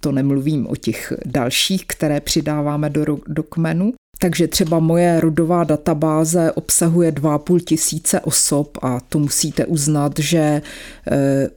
To 0.00 0.12
nemluvím 0.12 0.66
o 0.66 0.76
těch 0.76 1.12
dalších, 1.24 1.84
které 1.86 2.20
přidáváme 2.20 2.90
do, 2.90 3.18
do 3.26 3.42
kmenu. 3.42 3.92
Takže 4.22 4.48
třeba 4.48 4.78
moje 4.78 5.20
rodová 5.20 5.64
databáze 5.64 6.52
obsahuje 6.52 7.12
2,5 7.12 7.60
tisíce 7.60 8.20
osob 8.20 8.78
a 8.82 9.00
to 9.08 9.18
musíte 9.18 9.66
uznat, 9.66 10.12
že 10.18 10.38
e, 10.38 10.62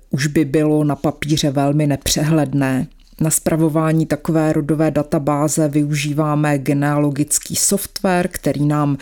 už 0.09 0.27
by 0.27 0.45
bylo 0.45 0.83
na 0.83 0.95
papíře 0.95 1.51
velmi 1.51 1.87
nepřehledné. 1.87 2.87
Na 3.21 3.29
spravování 3.29 4.05
takové 4.05 4.53
rodové 4.53 4.91
databáze 4.91 5.67
využíváme 5.67 6.57
genealogický 6.57 7.55
software, 7.55 8.27
který 8.27 8.65
nám 8.65 8.97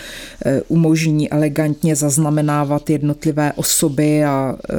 e, 0.45 0.61
umožní 0.61 1.31
elegantně 1.31 1.95
zaznamenávat 1.95 2.89
jednotlivé 2.89 3.53
osoby 3.53 4.23
a 4.23 4.55
e, 4.55 4.75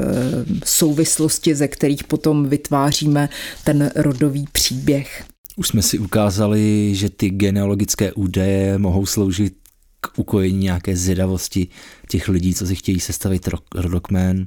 souvislosti, 0.64 1.54
ze 1.54 1.68
kterých 1.68 2.04
potom 2.04 2.48
vytváříme 2.48 3.28
ten 3.64 3.90
rodový 3.94 4.44
příběh. 4.52 5.31
Už 5.56 5.68
jsme 5.68 5.82
si 5.82 5.98
ukázali, 5.98 6.94
že 6.94 7.10
ty 7.10 7.30
genealogické 7.30 8.12
údaje 8.12 8.78
mohou 8.78 9.06
sloužit 9.06 9.54
k 10.00 10.18
ukojení 10.18 10.58
nějaké 10.58 10.96
zvědavosti 10.96 11.68
těch 12.08 12.28
lidí, 12.28 12.54
co 12.54 12.66
si 12.66 12.74
chtějí 12.74 13.00
sestavit 13.00 13.48
rodokmen. 13.74 14.44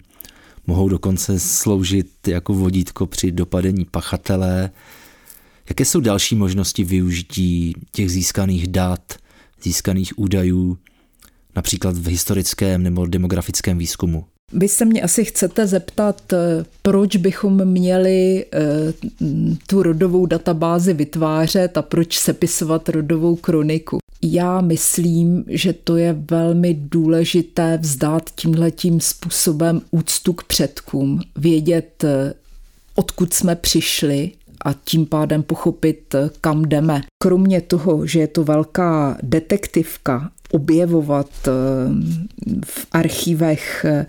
Mohou 0.67 0.89
dokonce 0.89 1.39
sloužit 1.39 2.27
jako 2.27 2.53
vodítko 2.53 3.05
při 3.05 3.31
dopadení 3.31 3.85
pachatele. 3.85 4.71
Jaké 5.69 5.85
jsou 5.85 5.99
další 5.99 6.35
možnosti 6.35 6.83
využití 6.83 7.73
těch 7.91 8.11
získaných 8.11 8.67
dat, 8.67 9.13
získaných 9.63 10.19
údajů, 10.19 10.77
například 11.55 11.97
v 11.97 12.07
historickém 12.07 12.83
nebo 12.83 13.05
demografickém 13.05 13.77
výzkumu? 13.77 14.25
Vy 14.53 14.67
se 14.67 14.85
mě 14.85 15.01
asi 15.01 15.25
chcete 15.25 15.67
zeptat, 15.67 16.33
eh, 16.33 16.65
proč 16.81 17.15
bychom 17.15 17.65
měli 17.65 18.45
eh, 18.53 18.59
tu 19.67 19.83
rodovou 19.83 20.25
databázi 20.25 20.93
vytvářet 20.93 21.77
a 21.77 21.81
proč 21.81 22.19
sepisovat 22.19 22.89
rodovou 22.89 23.35
kroniku. 23.35 23.97
Já 24.21 24.61
myslím, 24.61 25.45
že 25.47 25.73
to 25.73 25.97
je 25.97 26.17
velmi 26.31 26.73
důležité 26.73 27.77
vzdát 27.81 28.29
tímhletím 28.35 29.01
způsobem 29.01 29.81
úctu 29.91 30.33
k 30.33 30.43
předkům, 30.43 31.19
vědět, 31.35 32.03
eh, 32.03 32.33
odkud 32.95 33.33
jsme 33.33 33.55
přišli 33.55 34.31
a 34.61 34.73
tím 34.73 35.05
pádem 35.05 35.43
pochopit, 35.43 36.15
kam 36.41 36.65
jdeme. 36.65 37.01
Kromě 37.23 37.61
toho, 37.61 38.07
že 38.07 38.19
je 38.19 38.27
to 38.27 38.43
velká 38.43 39.17
detektivka 39.23 40.31
objevovat 40.55 41.29
eh, 41.47 41.51
v 42.65 42.87
archivech 42.91 43.85
eh, 43.85 44.05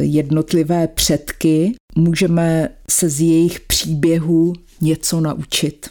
jednotlivé 0.00 0.88
předky, 0.88 1.74
můžeme 1.96 2.68
se 2.90 3.08
z 3.08 3.20
jejich 3.20 3.60
příběhů 3.60 4.52
něco 4.80 5.20
naučit. 5.20 5.90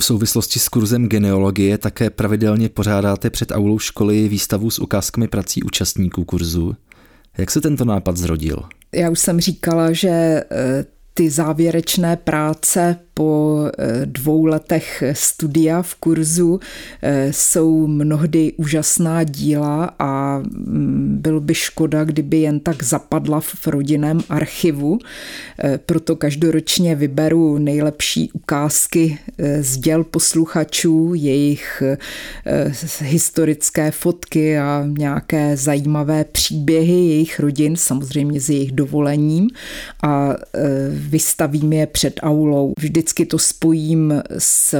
V 0.00 0.04
souvislosti 0.04 0.58
s 0.58 0.68
kurzem 0.68 1.08
genealogie 1.08 1.78
také 1.78 2.10
pravidelně 2.10 2.68
pořádáte 2.68 3.30
před 3.30 3.52
aulou 3.52 3.78
školy 3.78 4.28
výstavu 4.28 4.70
s 4.70 4.78
ukázkami 4.78 5.28
prací 5.28 5.62
účastníků 5.62 6.24
kurzu. 6.24 6.76
Jak 7.38 7.50
se 7.50 7.60
tento 7.60 7.84
nápad 7.84 8.16
zrodil? 8.16 8.62
Já 8.94 9.10
už 9.10 9.20
jsem 9.20 9.40
říkala, 9.40 9.92
že 9.92 10.08
eh, 10.08 10.84
ty 11.16 11.30
závěrečné 11.30 12.16
práce 12.16 12.96
po 13.16 13.60
eh, 13.78 14.06
dvou 14.06 14.44
letech 14.44 15.02
studia 15.12 15.82
v 15.82 15.94
kurzu 15.94 16.60
eh, 17.02 17.32
jsou 17.32 17.86
mnohdy 17.86 18.52
úžasná 18.56 19.24
díla 19.24 19.94
a 19.98 20.38
mm, 20.38 21.16
bylo 21.20 21.40
by 21.40 21.54
škoda, 21.54 22.04
kdyby 22.04 22.36
jen 22.36 22.60
tak 22.60 22.82
zapadla 22.82 23.40
v 23.40 23.66
rodinném 23.66 24.20
archivu. 24.28 24.98
Eh, 25.58 25.78
proto 25.86 26.16
každoročně 26.16 26.94
vyberu 26.94 27.58
nejlepší 27.58 28.32
ukázky 28.32 29.18
z 29.60 29.76
děl 29.76 30.04
posluchačů, 30.04 31.12
jejich 31.14 31.82
historické 33.00 33.90
fotky 33.90 34.58
a 34.58 34.84
nějaké 34.98 35.56
zajímavé 35.56 36.24
příběhy 36.24 36.92
jejich 36.92 37.40
rodin, 37.40 37.76
samozřejmě 37.76 38.40
s 38.40 38.50
jejich 38.50 38.72
dovolením 38.72 39.48
a 40.02 40.34
vystavím 41.06 41.72
je 41.72 41.86
před 41.86 42.20
aulou. 42.22 42.72
Vždycky 42.78 43.26
to 43.26 43.38
spojím 43.38 44.22
s 44.38 44.74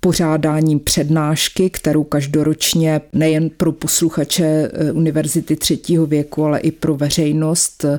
pořádáním 0.00 0.80
přednášky, 0.80 1.70
kterou 1.70 2.04
každoročně 2.04 3.00
nejen 3.12 3.50
pro 3.50 3.72
posluchače 3.72 4.70
eh, 4.72 4.92
Univerzity 4.92 5.56
třetího 5.56 6.06
věku, 6.06 6.44
ale 6.44 6.60
i 6.60 6.70
pro 6.70 6.94
veřejnost 6.94 7.84
eh, 7.84 7.98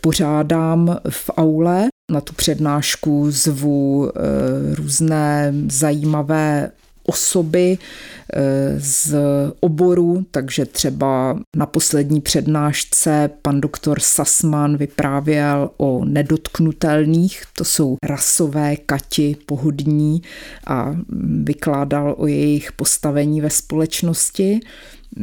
pořádám 0.00 0.98
v 1.08 1.30
aule. 1.36 1.88
Na 2.12 2.20
tu 2.20 2.32
přednášku 2.32 3.30
zvu 3.30 4.10
eh, 4.10 4.74
různé 4.74 5.54
zajímavé 5.68 6.70
osoby 7.10 7.78
eh, 7.78 8.74
z 8.78 9.14
oboru, 9.60 10.24
takže 10.30 10.66
třeba 10.66 11.38
na 11.56 11.66
poslední 11.66 12.20
přednášce 12.20 13.30
pan 13.42 13.60
doktor 13.60 14.00
Sasman 14.00 14.76
vyprávěl 14.76 15.70
o 15.76 16.04
nedotknutelných, 16.04 17.42
to 17.56 17.64
jsou 17.64 17.96
rasové 18.02 18.76
kati 18.76 19.36
pohodní 19.46 20.22
a 20.66 20.96
vykládal 21.42 22.14
o 22.18 22.26
jejich 22.26 22.72
postavení 22.72 23.40
ve 23.40 23.50
společnosti. 23.50 24.60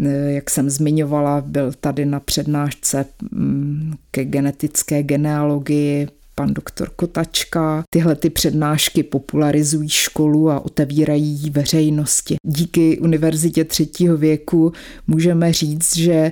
Eh, 0.03 0.31
jak 0.31 0.49
jsem 0.49 0.69
zmiňovala, 0.69 1.41
byl 1.41 1.71
tady 1.79 2.05
na 2.05 2.19
přednášce 2.19 3.05
mm, 3.31 3.93
ke 4.11 4.25
genetické 4.25 5.03
genealogii 5.03 6.07
pan 6.37 6.53
doktor 6.53 6.89
Kotačka. 6.95 7.83
Tyhle 7.89 8.15
ty 8.15 8.29
přednášky 8.29 9.03
popularizují 9.03 9.89
školu 9.89 10.49
a 10.49 10.65
otevírají 10.65 11.49
veřejnosti. 11.49 12.35
Díky 12.43 12.99
Univerzitě 12.99 13.63
třetího 13.63 14.17
věku 14.17 14.73
můžeme 15.07 15.53
říct, 15.53 15.97
že 15.97 16.31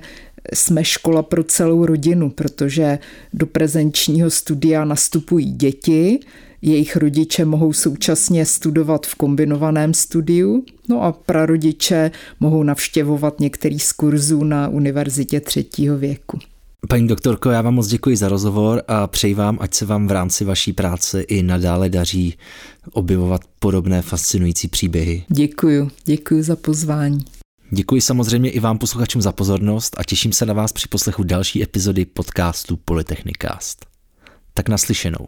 jsme 0.53 0.83
škola 0.83 1.23
pro 1.23 1.43
celou 1.43 1.85
rodinu, 1.85 2.29
protože 2.29 2.99
do 3.33 3.45
prezenčního 3.45 4.29
studia 4.29 4.85
nastupují 4.85 5.51
děti, 5.51 6.19
jejich 6.61 6.95
rodiče 6.95 7.45
mohou 7.45 7.73
současně 7.73 8.45
studovat 8.45 9.05
v 9.05 9.15
kombinovaném 9.15 9.93
studiu, 9.93 10.63
no 10.89 11.03
a 11.03 11.11
prarodiče 11.11 12.11
mohou 12.39 12.63
navštěvovat 12.63 13.39
některý 13.39 13.79
z 13.79 13.91
kurzů 13.91 14.43
na 14.43 14.67
Univerzitě 14.67 15.39
třetího 15.39 15.97
věku. 15.97 16.39
Paní 16.89 17.07
doktorko, 17.07 17.49
já 17.49 17.61
vám 17.61 17.73
moc 17.73 17.87
děkuji 17.87 18.17
za 18.17 18.29
rozhovor 18.29 18.83
a 18.87 19.07
přeji 19.07 19.33
vám, 19.33 19.57
ať 19.61 19.73
se 19.73 19.85
vám 19.85 20.07
v 20.07 20.11
rámci 20.11 20.45
vaší 20.45 20.73
práce 20.73 21.21
i 21.21 21.43
nadále 21.43 21.89
daří 21.89 22.37
objevovat 22.91 23.41
podobné 23.59 24.01
fascinující 24.01 24.67
příběhy. 24.67 25.25
Děkuji, 25.29 25.89
děkuji 26.05 26.43
za 26.43 26.55
pozvání. 26.55 27.25
Děkuji 27.71 28.01
samozřejmě 28.01 28.49
i 28.49 28.59
vám 28.59 28.77
posluchačům 28.77 29.21
za 29.21 29.31
pozornost 29.31 29.95
a 29.99 30.03
těším 30.03 30.33
se 30.33 30.45
na 30.45 30.53
vás 30.53 30.71
při 30.71 30.87
poslechu 30.87 31.23
další 31.23 31.63
epizody 31.63 32.05
podcastu 32.05 32.77
Polytechnicast. 32.77 33.85
Tak 34.53 34.69
naslyšenou. 34.69 35.27